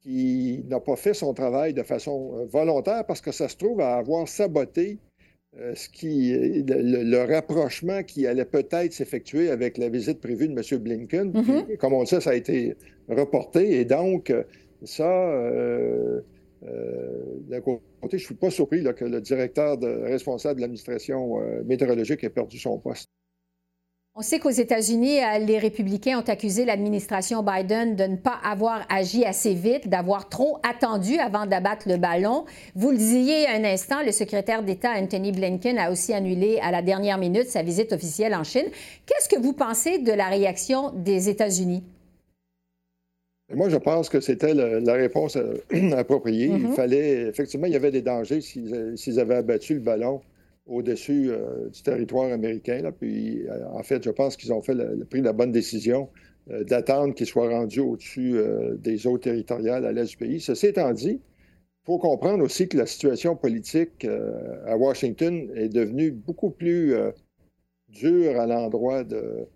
qui 0.00 0.64
n'a 0.68 0.80
pas 0.80 0.96
fait 0.96 1.14
son 1.14 1.34
travail 1.34 1.74
de 1.74 1.82
façon 1.82 2.32
euh, 2.34 2.46
volontaire 2.46 3.04
parce 3.06 3.20
que 3.20 3.32
ça 3.32 3.48
se 3.48 3.56
trouve 3.56 3.80
à 3.80 3.96
avoir 3.96 4.26
saboté 4.28 4.98
euh, 5.58 5.74
ce 5.74 5.88
qui, 5.88 6.32
le, 6.66 7.24
rapprochement 7.24 8.02
qui 8.02 8.26
allait 8.26 8.44
peut-être 8.44 8.92
s'effectuer 8.92 9.50
avec 9.50 9.78
la 9.78 9.88
visite 9.88 10.20
prévue 10.20 10.48
de 10.48 10.52
M. 10.52 10.78
Blinken. 10.78 11.32
Mm-hmm. 11.32 11.76
comme 11.76 11.92
on 11.92 12.00
le 12.00 12.06
sait, 12.06 12.20
ça 12.20 12.30
a 12.30 12.34
été 12.34 12.76
reporté. 13.08 13.80
Et 13.80 13.84
donc, 13.84 14.32
ça, 14.84 15.10
euh, 15.10 16.20
côté, 17.60 17.82
je 18.12 18.16
ne 18.16 18.18
suis 18.18 18.34
pas 18.34 18.50
surpris 18.50 18.84
que 18.94 19.04
le 19.04 19.20
directeur 19.20 19.78
responsable 19.80 20.56
de 20.56 20.60
l'administration 20.62 21.40
euh, 21.40 21.62
météorologique 21.64 22.24
ait 22.24 22.30
perdu 22.30 22.58
son 22.58 22.78
poste. 22.78 23.08
On 24.16 24.22
sait 24.22 24.40
qu'aux 24.40 24.50
États-Unis, 24.50 25.20
euh, 25.22 25.38
les 25.38 25.58
républicains 25.58 26.18
ont 26.18 26.28
accusé 26.28 26.64
l'administration 26.64 27.44
Biden 27.44 27.94
de 27.94 28.04
ne 28.04 28.16
pas 28.16 28.38
avoir 28.44 28.84
agi 28.88 29.24
assez 29.24 29.54
vite, 29.54 29.88
d'avoir 29.88 30.28
trop 30.28 30.58
attendu 30.68 31.16
avant 31.18 31.46
d'abattre 31.46 31.88
le 31.88 31.96
ballon. 31.96 32.44
Vous 32.74 32.90
le 32.90 32.96
disiez 32.96 33.48
un 33.48 33.64
instant, 33.64 34.02
le 34.04 34.10
secrétaire 34.10 34.64
d'État 34.64 34.94
Anthony 34.94 35.30
Blinken 35.30 35.78
a 35.78 35.92
aussi 35.92 36.12
annulé 36.12 36.58
à 36.60 36.72
la 36.72 36.82
dernière 36.82 37.18
minute 37.18 37.48
sa 37.48 37.62
visite 37.62 37.92
officielle 37.92 38.34
en 38.34 38.42
Chine. 38.42 38.66
Qu'est-ce 39.06 39.28
que 39.28 39.40
vous 39.40 39.52
pensez 39.52 39.98
de 39.98 40.12
la 40.12 40.26
réaction 40.26 40.90
des 40.90 41.28
États-Unis? 41.28 41.84
Moi, 43.52 43.68
je 43.68 43.76
pense 43.76 44.08
que 44.08 44.20
c'était 44.20 44.54
la 44.54 44.92
réponse 44.94 45.36
euh, 45.36 45.54
appropriée. 45.96 46.46
Il 46.46 46.52
mm-hmm. 46.52 46.74
fallait, 46.74 47.22
effectivement, 47.22 47.66
il 47.66 47.72
y 47.72 47.76
avait 47.76 47.90
des 47.90 48.02
dangers 48.02 48.40
s'ils 48.40 49.20
avaient 49.20 49.36
abattu 49.36 49.74
le 49.74 49.80
ballon 49.80 50.20
au-dessus 50.66 51.30
euh, 51.30 51.68
du 51.68 51.82
territoire 51.82 52.32
américain. 52.32 52.80
Là. 52.82 52.92
Puis, 52.92 53.48
euh, 53.48 53.66
en 53.72 53.82
fait, 53.82 54.04
je 54.04 54.10
pense 54.10 54.36
qu'ils 54.36 54.52
ont 54.52 54.62
fait 54.62 54.74
le, 54.74 55.04
pris 55.04 55.20
la 55.20 55.32
bonne 55.32 55.52
décision 55.52 56.08
d'attendre 56.66 57.14
qu'il 57.14 57.26
soit 57.26 57.48
rendu 57.48 57.78
au-dessus 57.78 58.34
des 58.78 59.06
eaux 59.06 59.18
territoriales 59.18 59.86
à 59.86 59.92
l'est 59.92 60.06
du 60.06 60.16
pays. 60.16 60.40
Ceci 60.40 60.68
étant 60.68 60.90
dit, 60.92 61.20
il 61.20 61.86
faut 61.86 61.98
comprendre 61.98 62.42
aussi 62.42 62.66
que 62.66 62.76
la 62.76 62.86
situation 62.86 63.36
politique 63.36 64.04
à 64.66 64.76
Washington 64.76 65.48
est 65.54 65.68
devenue 65.68 66.10
beaucoup 66.10 66.50
plus 66.50 66.94
dure 67.88 68.40
à 68.40 68.46
l'endroit 68.46 69.04
de, 69.04 69.46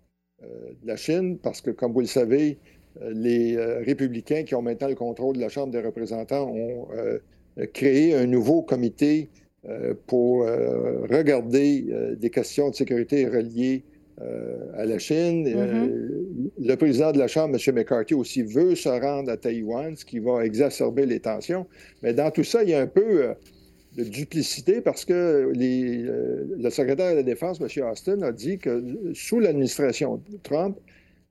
de, 0.41 0.87
la 0.87 0.95
Chine 0.95 1.37
parce 1.39 1.59
que, 1.59 1.71
comme 1.71 1.91
vous 1.91 2.01
le 2.01 2.05
savez, 2.05 2.59
euh, 2.61 2.74
les 3.01 3.55
euh, 3.55 3.79
républicains 3.83 4.43
qui 4.43 4.55
ont 4.55 4.61
maintenant 4.61 4.87
le 4.87 4.95
contrôle 4.95 5.35
de 5.35 5.41
la 5.41 5.49
Chambre 5.49 5.71
des 5.71 5.81
représentants 5.81 6.49
ont 6.49 6.87
euh, 6.95 7.19
créé 7.73 8.15
un 8.15 8.25
nouveau 8.25 8.61
comité 8.61 9.29
pour 10.05 10.45
regarder 11.09 11.87
des 12.19 12.29
questions 12.29 12.69
de 12.69 12.75
sécurité 12.75 13.25
reliées 13.25 13.83
à 14.77 14.85
la 14.85 14.99
Chine. 14.99 15.47
Mm-hmm. 15.47 16.51
le 16.59 16.75
président 16.75 17.11
de 17.11 17.17
la 17.17 17.27
Chambre, 17.27 17.55
M. 17.55 17.75
McCarthy, 17.75 18.13
aussi 18.13 18.43
veut 18.43 18.75
se 18.75 18.89
rendre 18.89 19.31
à 19.31 19.37
Taïwan, 19.37 19.95
ce 19.95 20.05
qui 20.05 20.19
va 20.19 20.45
exacerber 20.45 21.07
les 21.07 21.19
tensions. 21.19 21.65
Mais 22.03 22.13
dans 22.13 22.29
tout 22.29 22.43
ça, 22.43 22.61
il 22.61 22.69
y 22.69 22.75
a 22.75 22.79
un 22.81 22.85
peu 22.85 23.33
de 23.97 24.03
duplicité 24.03 24.81
parce 24.81 25.05
que 25.05 25.51
le 25.55 26.69
secrétaire 26.69 27.11
de 27.11 27.15
la 27.15 27.23
Défense, 27.23 27.59
M. 27.59 27.85
Austin, 27.85 28.21
a 28.21 28.31
dit 28.31 28.59
que 28.59 28.83
sous 29.15 29.39
l'administration 29.39 30.21
Trump, 30.43 30.77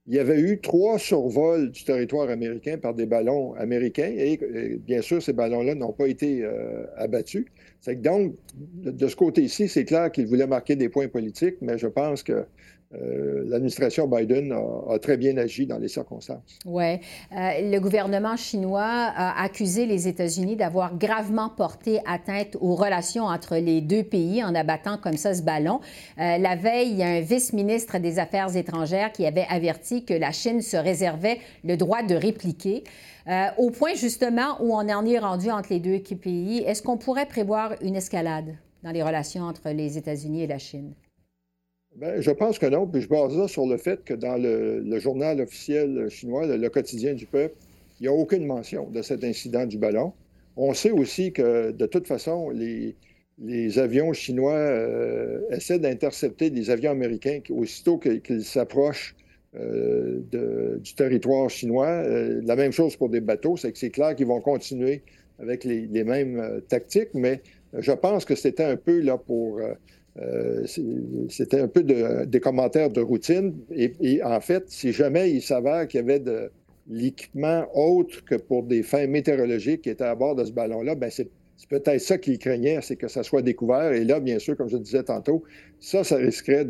il 0.06 0.14
y 0.14 0.18
avait 0.18 0.38
eu 0.38 0.60
trois 0.60 0.98
survols 0.98 1.70
du 1.70 1.82
territoire 1.82 2.28
américain 2.28 2.76
par 2.76 2.92
des 2.92 3.06
ballons 3.06 3.54
américains 3.54 4.12
et, 4.14 4.38
bien 4.86 5.00
sûr, 5.00 5.22
ces 5.22 5.32
ballons-là 5.32 5.74
n'ont 5.74 5.92
pas 5.92 6.08
été 6.08 6.42
euh, 6.42 6.84
abattus. 6.96 7.46
C'est 7.80 8.00
donc, 8.00 8.34
de, 8.54 9.08
ce 9.08 9.16
côté-ci, 9.16 9.66
c'est 9.68 9.84
clair 9.84 10.12
qu'il 10.12 10.26
voulait 10.26 10.46
marquer 10.46 10.76
des 10.76 10.90
points 10.90 11.08
politiques, 11.08 11.56
mais 11.62 11.78
je 11.78 11.86
pense 11.86 12.22
que 12.22 12.44
euh, 13.02 13.44
l'administration 13.46 14.06
Biden 14.08 14.52
a, 14.52 14.98
très 14.98 15.16
bien 15.16 15.36
agi 15.36 15.66
dans 15.66 15.78
les 15.78 15.88
circonstances. 15.88 16.58
Oui. 16.64 16.84
Euh, 16.84 17.70
le 17.70 17.78
gouvernement 17.78 18.36
chinois 18.36 18.82
a 18.82 19.42
accusé 19.42 19.86
les 19.86 20.08
États-Unis 20.08 20.56
d'avoir 20.56 20.96
gravement 20.96 21.48
porté 21.48 22.00
atteinte 22.06 22.56
aux 22.60 22.74
relations 22.74 23.24
entre 23.24 23.56
les 23.56 23.80
deux 23.80 24.02
pays 24.02 24.42
en 24.42 24.54
abattant 24.54 24.98
comme 24.98 25.16
ça 25.16 25.34
ce 25.34 25.42
ballon. 25.42 25.80
la 26.16 26.56
veille, 26.56 26.90
il 26.90 26.96
y 26.98 27.02
a 27.02 27.08
un 27.08 27.20
vice-ministre 27.20 27.98
des 27.98 28.18
Affaires 28.18 28.56
étrangères 28.56 29.12
qui 29.12 29.26
avait 29.26 29.46
averti 29.48 30.04
que 30.04 30.14
la 30.14 30.32
Chine 30.32 30.60
se 30.60 30.76
réservait 30.76 31.38
le 31.64 31.76
droit 31.76 32.02
de 32.02 32.14
répliquer. 32.14 32.84
Euh, 33.26 33.46
au 33.56 33.70
point 33.70 33.94
justement 33.94 34.60
où 34.60 34.74
on 34.74 34.88
en 34.88 35.06
est 35.06 35.18
rendu 35.18 35.50
entre 35.50 35.72
les 35.72 35.80
deux 35.80 35.98
pays, 35.98 36.58
est-ce 36.58 36.82
qu'on 36.82 36.98
pourrait 36.98 37.26
prévoir 37.26 37.74
une 37.80 37.96
escalade 37.96 38.56
dans 38.82 38.90
les 38.90 39.02
relations 39.02 39.44
entre 39.44 39.70
les 39.70 39.96
États-Unis 39.96 40.42
et 40.42 40.46
la 40.46 40.58
Chine? 40.58 40.92
Bien, 41.96 42.20
je 42.20 42.30
pense 42.32 42.58
que 42.58 42.66
non. 42.66 42.86
Puis 42.86 43.02
je 43.02 43.08
base 43.08 43.36
ça 43.36 43.48
sur 43.48 43.66
le 43.66 43.76
fait 43.76 44.02
que 44.04 44.14
dans 44.14 44.36
le, 44.36 44.98
journal 44.98 45.40
officiel 45.40 46.08
chinois, 46.10 46.46
le, 46.46 46.68
quotidien 46.68 47.14
du 47.14 47.26
peuple, 47.26 47.54
il 48.00 48.04
n'y 48.04 48.08
a 48.08 48.12
aucune 48.12 48.46
mention 48.46 48.90
de 48.90 49.00
cet 49.02 49.22
incident 49.22 49.66
du 49.66 49.78
ballon. 49.78 50.12
On 50.56 50.74
sait 50.74 50.90
aussi 50.90 51.32
que 51.32 51.70
de 51.70 51.86
toute 51.86 52.06
façon, 52.06 52.50
les, 52.50 52.96
les 53.38 53.78
avions 53.78 54.12
chinois 54.12 54.54
euh, 54.54 55.40
essaient 55.50 55.78
d'intercepter 55.78 56.50
des 56.50 56.70
avions 56.70 56.90
américains 56.90 57.40
aussitôt 57.50 57.98
qu'ils 57.98 58.44
s'approchent 58.44 59.14
euh, 59.56 60.20
du 60.78 60.94
territoire 60.94 61.48
chinois. 61.48 61.86
Euh, 61.86 62.40
la 62.44 62.56
même 62.56 62.72
chose 62.72 62.96
pour 62.96 63.08
des 63.08 63.20
bateaux, 63.20 63.56
c'est 63.56 63.70
que 63.72 63.78
c'est 63.78 63.90
clair 63.90 64.16
qu'ils 64.16 64.26
vont 64.26 64.40
continuer 64.40 65.02
avec 65.38 65.64
les, 65.64 66.04
mêmes 66.04 66.60
tactiques, 66.68 67.12
mais 67.12 67.40
je 67.76 67.90
pense 67.90 68.24
que 68.24 68.34
c'était 68.34 68.64
un 68.64 68.76
peu 68.76 69.00
là 69.00 69.18
pour... 69.18 69.60
c'était 70.66 71.60
un 71.60 71.68
peu 71.68 71.82
des 71.82 72.40
commentaires 72.40 72.90
de 72.90 73.00
routine. 73.00 73.54
Et, 73.70 74.22
en 74.22 74.40
fait, 74.40 74.64
si 74.68 74.92
jamais 74.92 75.30
il 75.30 75.42
s'avère 75.42 75.88
qu'il 75.88 75.98
y 75.98 76.02
avait 76.02 76.20
de 76.20 76.50
l'équipement 76.88 77.66
autre 77.74 78.24
que 78.24 78.34
pour 78.34 78.62
des 78.62 78.82
fins 78.82 79.06
météorologiques 79.06 79.82
qui 79.82 79.90
était 79.90 80.04
à 80.04 80.14
bord 80.14 80.34
de 80.34 80.44
ce 80.44 80.52
ballon-là, 80.52 80.94
ben 80.94 81.10
c'est 81.10 81.30
c'est 81.56 81.68
peut-être 81.68 82.00
ça 82.00 82.18
qu'il 82.18 82.38
craignait, 82.38 82.80
c'est 82.82 82.96
que 82.96 83.08
ça 83.08 83.22
soit 83.22 83.42
découvert. 83.42 83.92
Et 83.92 84.04
là, 84.04 84.20
bien 84.20 84.38
sûr, 84.38 84.56
comme 84.56 84.68
je 84.68 84.76
disais 84.76 85.04
tantôt, 85.04 85.44
ça, 85.78 86.02
ça 86.02 86.16
risquerait 86.16 86.66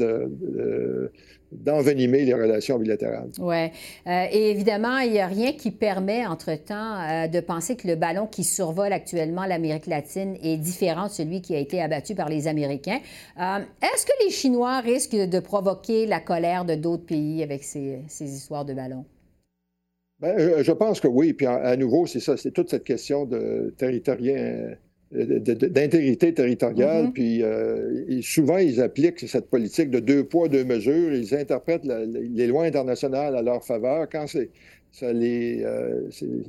d'envenimer 1.53 2.25
les 2.25 2.35
relations 2.35 2.79
bilatérales. 2.79 3.31
Oui. 3.39 3.71
Euh, 4.07 4.27
et 4.31 4.51
évidemment, 4.51 4.99
il 4.99 5.13
n'y 5.13 5.21
a 5.21 5.27
rien 5.27 5.53
qui 5.53 5.71
permet, 5.71 6.27
entre-temps, 6.27 7.01
euh, 7.01 7.29
de 7.29 7.41
penser 7.41 7.77
que 7.77 7.89
le 7.89 7.97
ballon 7.97 8.27
qui 8.27 8.45
survole 8.45 8.93
actuellement 8.93 9.47
l'Amérique 9.47 9.87
latine 9.87 10.37
est 10.43 10.59
différent 10.59 11.07
de 11.07 11.13
celui 11.13 11.41
qui 11.41 11.55
a 11.55 11.59
été 11.59 11.81
abattu 11.81 12.15
par 12.15 12.29
les 12.29 12.47
Américains. 12.47 13.01
Euh, 13.41 13.59
est-ce 13.83 14.05
que 14.05 14.13
les 14.25 14.31
Chinois 14.31 14.81
risquent 14.81 15.17
de 15.17 15.41
provoquer 15.41 16.07
la 16.07 16.21
colère 16.21 16.65
de 16.65 16.75
d'autres 16.75 17.07
pays 17.07 17.43
avec 17.43 17.65
ces 17.65 18.05
histoires 18.21 18.65
de 18.65 18.75
ballons? 18.75 19.05
Ben, 20.21 20.63
je 20.63 20.73
pense 20.73 21.01
que 21.01 21.09
oui. 21.09 21.33
Puis 21.33 21.47
à, 21.47 21.77
nouveau, 21.77 22.07
c'est 22.07 22.21
ça, 22.21 22.37
c'est 22.37 22.53
toute 22.53 22.71
cette 22.71 22.85
question 22.85 23.27
de 23.27 23.75
territorien, 23.77 24.77
euh, 25.15 25.39
d'intégrité 25.41 26.33
territoriale. 26.33 27.07
Mm-hmm. 27.07 27.13
Puis 27.13 27.43
euh, 27.43 28.21
souvent, 28.23 28.59
ils 28.59 28.81
appliquent 28.81 29.29
cette 29.29 29.51
politique 29.51 29.91
de 29.91 30.01
deux 30.01 30.25
poids, 30.25 30.49
deux 30.49 30.65
mesures. 30.65 31.13
Ils 31.13 31.35
interprètent 31.35 31.85
les 31.85 32.47
lois 32.47 32.65
internationales 32.65 33.37
à 33.37 33.43
leur 33.43 33.65
faveur. 33.65 34.09
Quand 34.11 34.27
c'est 34.95 35.07
ça 35.07 35.13
les, 35.13 35.67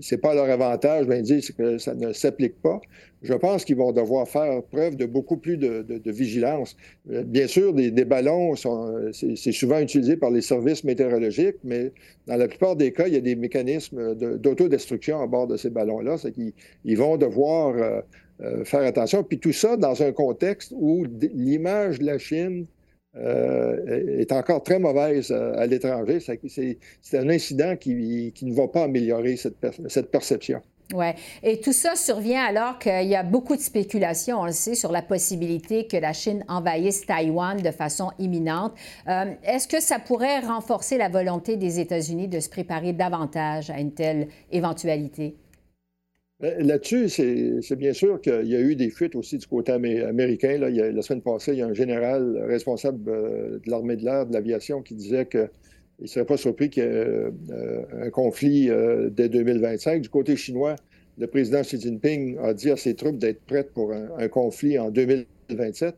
c'est 0.01 0.17
pas 0.19 0.36
leur 0.36 0.49
avantage, 0.49 1.08
bien 1.08 1.17
ils 1.17 1.23
disent 1.23 1.51
que 1.51 1.79
ça 1.79 1.95
ne 1.95 2.13
s'applique 2.13 2.62
pas 2.62 2.79
je 3.25 3.34
pense 3.34 3.65
qu'ils 3.65 3.75
vont 3.75 3.91
devoir 3.91 4.27
faire 4.27 4.62
preuve 4.63 4.95
de 4.95 5.05
beaucoup 5.05 5.38
plus 5.38 5.58
de, 5.58 6.12
vigilance. 6.12 6.77
Euh, 7.12 7.23
bien 7.23 7.47
sûr, 7.47 7.73
des, 7.73 7.91
ballons, 8.05 8.55
sont, 8.55 9.12
c'est, 9.12 9.51
souvent 9.51 9.79
utilisé 9.79 10.15
par 10.15 10.31
les 10.31 10.41
services 10.41 10.84
météorologiques, 10.84 11.58
mais 11.63 11.91
dans 12.27 12.38
la 12.38 12.47
plupart 12.47 12.75
des 12.75 12.91
cas, 12.91 13.08
il 13.08 13.13
y 13.13 13.17
a 13.17 13.21
des 13.21 13.36
mécanismes 13.36 14.15
d'autodestruction 14.15 15.21
à 15.21 15.27
bord 15.27 15.47
de 15.47 15.58
ces 15.58 15.69
ballons-là. 15.69 16.17
C'est 16.17 16.31
qu'ils 16.31 16.97
vont 16.97 17.17
devoir 17.17 17.75
euh, 17.75 18.01
euh, 18.41 18.63
faire 18.63 18.81
attention. 18.81 19.23
Puis 19.23 19.39
tout 19.39 19.53
ça 19.53 19.75
dans 19.77 20.01
un 20.03 20.12
contexte 20.12 20.73
où 20.75 21.05
l'image 21.34 21.99
de 21.99 22.05
la 22.05 22.17
Chine 22.17 22.65
est 23.17 24.32
encore 24.32 24.63
très 24.63 24.80
mauvaise 24.80 25.32
à, 25.32 25.65
l'étranger. 25.65 26.19
C'est, 26.19 27.17
un 27.17 27.30
incident 27.30 27.75
qui, 27.75 28.34
ne 28.41 28.54
va 28.54 28.67
pas 28.67 28.84
améliorer 28.84 29.36
cette 29.38 30.12
perception. 30.12 30.62
Oui. 30.93 31.08
Et 31.41 31.60
tout 31.60 31.73
ça 31.73 31.95
survient 31.95 32.43
alors 32.43 32.78
qu'il 32.78 33.08
y 33.08 33.15
a 33.15 33.23
beaucoup 33.23 33.56
de 33.56 33.62
spéculations, 33.62 34.41
on 34.41 34.45
le 34.45 34.51
sait, 34.51 34.75
sur 34.75 34.91
la 34.91 35.01
possibilité 35.01 35.88
que 35.88 35.97
la 35.97 36.13
Chine 36.13 36.45
envahisse 36.47 37.06
Taïwan 37.06 37.60
de 37.60 37.71
façon 37.71 38.12
imminente. 38.19 38.73
Euh, 39.08 39.34
est-ce 39.43 39.67
que 39.67 39.82
ça 39.82 39.97
pourrait 39.97 40.41
renforcer 40.41 40.97
la 40.97 41.10
volonté 41.10 41.58
des 41.58 41.80
États-Unis 41.80 42.28
de 42.28 42.39
se 42.39 42.49
préparer 42.49 42.93
davantage 42.93 43.71
à 43.71 43.80
une 43.80 43.93
telle 43.93 44.28
éventualité? 44.51 45.36
Ben, 46.41 46.67
là-dessus, 46.67 47.08
c'est 47.08 47.76
bien 47.78 47.93
sûr 47.93 48.19
qu'il 48.19 48.48
y 48.48 48.56
a 48.56 48.60
eu 48.60 48.76
des 48.76 48.89
fuites 48.89 49.15
aussi 49.15 49.38
du 49.38 49.48
côté 49.48 49.71
américain. 49.71 50.58
La 50.58 51.02
semaine 51.02 51.21
passée, 51.21 51.54
il 51.54 51.60
y 51.60 51.62
a 51.62 51.67
un 51.67 51.74
général 51.74 52.38
responsable 52.45 53.10
euh, 53.10 53.60
de 53.60 53.69
l'armée 53.71 53.95
de 53.95 54.04
l'air, 54.04 54.26
de 54.26 54.34
l'aviation, 54.34 54.82
qui 54.82 54.95
disait 54.95 55.26
que 55.26 55.50
il 56.00 56.04
ne 56.04 56.08
serait 56.08 56.26
pas 56.26 56.36
surpris 56.36 56.69
qu'il 56.69 56.84
y 56.84 56.88
ait 56.88 56.89
euh, 56.89 57.84
un 58.02 58.10
conflit 58.10 58.69
euh, 58.69 59.10
dès 59.10 59.30
2025. 59.30 60.02
Du 60.02 60.10
côté 60.10 60.36
chinois, 60.36 60.76
le 61.17 61.28
président 61.28 61.62
Xi 61.62 61.80
Jinping 61.80 62.38
a 62.39 62.54
dit 62.54 62.69
à 62.69 62.76
ses 62.76 62.95
troupes 62.95 63.17
d'être 63.17 63.41
prêtes 63.45 63.71
pour 63.71 63.93
un, 63.93 64.28
conflit 64.28 64.78
en 64.78 64.91
2027. 64.91 65.95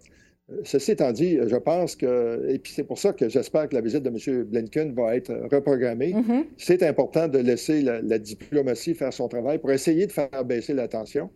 Ceci 0.63 0.91
étant 0.91 1.12
dit, 1.12 1.38
je 1.45 1.55
pense 1.57 1.97
que, 1.97 2.47
et 2.49 2.57
puis 2.57 2.71
c'est 2.71 2.86
pour 2.86 2.97
ça 2.97 3.12
que 3.12 3.27
j'espère 3.27 3.67
que 3.67 3.75
la 3.75 3.81
visite 3.81 4.03
de 4.03 4.10
M. 4.10 4.43
Blinken 4.45 4.93
va 4.93 5.15
être 5.17 5.33
reprogrammée. 5.51 6.13
Mm-hmm. 6.13 6.45
C'est 6.57 6.83
important 6.83 7.27
de 7.27 7.39
laisser 7.39 7.81
la, 7.81 8.17
diplomatie 8.17 8.95
faire 8.95 9.12
son 9.12 9.27
travail 9.27 9.60
pour 9.60 9.71
essayer 9.71 10.07
de 10.07 10.12
faire 10.12 10.45
baisser 10.45 10.73
la 10.73 10.88
tension. 10.88 11.29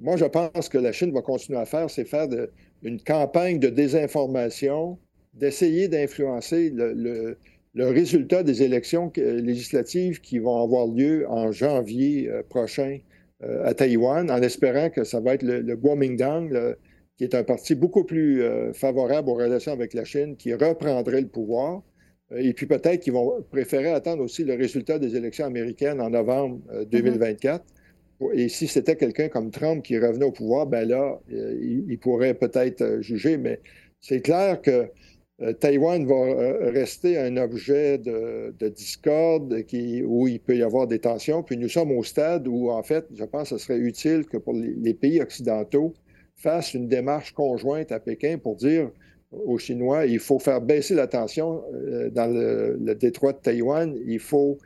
Moi, 0.00 0.16
je 0.16 0.26
pense 0.26 0.68
que 0.68 0.78
la 0.78 0.92
Chine 0.92 1.12
va 1.12 1.22
continuer 1.22 1.58
à 1.58 1.64
faire, 1.64 1.90
c'est 1.90 2.04
faire 2.04 2.28
une 2.82 3.00
campagne 3.00 3.58
de 3.58 3.68
désinformation, 3.68 4.96
d'essayer 5.34 5.88
d'influencer 5.88 6.70
le, 6.70 7.36
le 7.74 7.88
résultat 7.88 8.42
des 8.42 8.62
élections 8.62 9.10
législatives 9.16 10.20
qui 10.20 10.38
vont 10.38 10.62
avoir 10.62 10.86
lieu 10.86 11.26
en 11.28 11.52
janvier 11.52 12.28
euh, 12.28 12.42
prochain 12.48 12.98
euh, 13.42 13.64
à 13.64 13.74
Taïwan, 13.74 14.30
en 14.30 14.42
espérant 14.42 14.90
que 14.90 15.04
ça 15.04 15.20
va 15.20 15.34
être 15.34 15.42
le, 15.42 15.60
le 15.60 15.76
Kuomintang, 15.76 16.48
qui 17.22 17.36
est 17.36 17.38
un 17.38 17.44
parti 17.44 17.76
beaucoup 17.76 18.04
plus 18.04 18.42
euh, 18.42 18.72
favorable 18.72 19.28
aux 19.30 19.34
relations 19.34 19.72
avec 19.72 19.94
la 19.94 20.04
Chine, 20.04 20.36
qui 20.36 20.52
reprendrait 20.54 21.20
le 21.20 21.28
pouvoir. 21.28 21.82
Et 22.34 22.52
puis 22.52 22.66
peut-être 22.66 23.00
qu'ils 23.00 23.12
vont 23.12 23.44
préférer 23.50 23.90
attendre 23.90 24.24
aussi 24.24 24.42
le 24.42 24.54
résultat 24.54 24.98
des 24.98 25.14
élections 25.16 25.44
américaines 25.44 26.00
en 26.00 26.10
novembre 26.10 26.60
2024. 26.90 27.64
Mm-hmm. 28.20 28.38
Et 28.38 28.48
si 28.48 28.66
c'était 28.66 28.96
quelqu'un 28.96 29.28
comme 29.28 29.50
Trump 29.50 29.84
qui 29.84 29.98
revenait 29.98 30.24
au 30.24 30.32
pouvoir, 30.32 30.66
ben 30.66 30.88
là, 30.88 31.20
il 31.28 31.98
pourrait 32.00 32.34
peut-être 32.34 32.98
juger. 33.00 33.36
Mais 33.36 33.60
c'est 34.00 34.20
clair 34.20 34.60
que 34.60 34.88
euh, 35.42 35.52
Taïwan 35.54 36.06
va 36.06 36.14
euh, 36.14 36.70
rester 36.70 37.18
un 37.18 37.36
objet 37.36 37.98
de, 37.98 38.68
discorde 38.68 39.62
qui, 39.64 40.02
où 40.04 40.28
il 40.28 40.40
peut 40.40 40.56
y 40.56 40.62
avoir 40.62 40.86
des 40.86 40.98
tensions. 40.98 41.42
Puis 41.42 41.56
nous 41.56 41.68
sommes 41.68 41.90
au 41.92 42.04
stade 42.04 42.46
où, 42.46 42.70
en 42.70 42.82
fait, 42.82 43.06
je 43.14 43.24
pense 43.24 43.50
que 43.50 43.58
ce 43.58 43.64
serait 43.64 43.78
utile 43.78 44.26
que 44.26 44.36
pour 44.36 44.54
les, 44.54 44.94
pays 44.94 45.20
occidentaux 45.20 45.94
fassent 46.34 46.74
une 46.74 46.88
démarche 46.88 47.32
conjointe 47.32 47.92
à 47.92 48.00
Pékin 48.00 48.38
pour 48.38 48.56
dire 48.56 48.90
aux 49.30 49.58
Chinois, 49.58 50.06
il 50.06 50.18
faut 50.18 50.38
faire 50.38 50.60
baisser 50.60 50.94
la 50.94 51.06
tension 51.06 51.62
euh, 51.72 52.10
dans 52.10 52.30
le, 52.30 52.94
détroit 52.94 53.32
de 53.32 53.38
Taïwan, 53.38 53.96
il 54.06 54.18
faut 54.18 54.58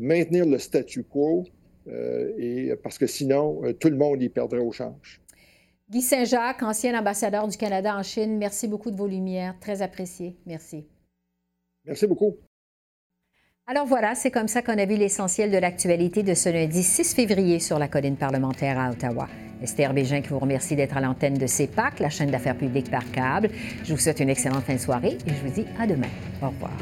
maintenir 0.00 0.46
le 0.46 0.58
statu 0.58 1.04
quo, 1.04 1.44
et, 1.86 2.72
parce 2.82 2.98
que 2.98 3.06
sinon, 3.06 3.60
tout 3.78 3.88
le 3.88 3.96
monde 3.96 4.20
y 4.20 4.28
perdrait 4.28 4.58
au 4.58 4.72
change. 4.72 5.20
Guy 5.90 6.00
Saint-Jacques, 6.00 6.62
ancien 6.62 6.98
ambassadeur 6.98 7.46
du 7.46 7.58
Canada 7.58 7.94
en 7.96 8.02
Chine, 8.02 8.38
merci 8.38 8.68
beaucoup 8.68 8.90
de 8.90 8.96
vos 8.96 9.06
lumières. 9.06 9.54
Très 9.60 9.82
apprécié. 9.82 10.36
Merci. 10.46 10.86
Merci 11.84 12.06
beaucoup. 12.06 12.36
Alors 13.66 13.86
voilà, 13.86 14.14
c'est 14.14 14.30
comme 14.30 14.48
ça 14.48 14.62
qu'on 14.62 14.78
a 14.78 14.86
vu 14.86 14.96
l'essentiel 14.96 15.50
de 15.50 15.58
l'actualité 15.58 16.22
de 16.22 16.34
ce 16.34 16.48
lundi 16.48 16.82
6 16.82 17.14
février 17.14 17.60
sur 17.60 17.78
la 17.78 17.88
colline 17.88 18.16
parlementaire 18.16 18.78
à 18.78 18.90
Ottawa. 18.90 19.28
Esther 19.64 19.92
Bégin 19.92 20.20
qui 20.20 20.28
vous 20.28 20.38
remercie 20.38 20.76
d'être 20.76 20.96
à 20.96 21.00
l'antenne 21.00 21.34
de 21.34 21.46
CEPAC, 21.46 22.00
la 22.00 22.10
chaîne 22.10 22.30
d'affaires 22.30 22.56
publiques 22.56 22.90
par 22.90 23.10
câble. 23.10 23.50
Je 23.82 23.92
vous 23.92 23.98
souhaite 23.98 24.20
une 24.20 24.30
excellente 24.30 24.64
fin 24.64 24.74
de 24.74 24.78
soirée 24.78 25.18
et 25.26 25.30
je 25.30 25.46
vous 25.46 25.52
dis 25.52 25.66
à 25.78 25.86
demain. 25.86 26.08
Au 26.42 26.48
revoir. 26.48 26.72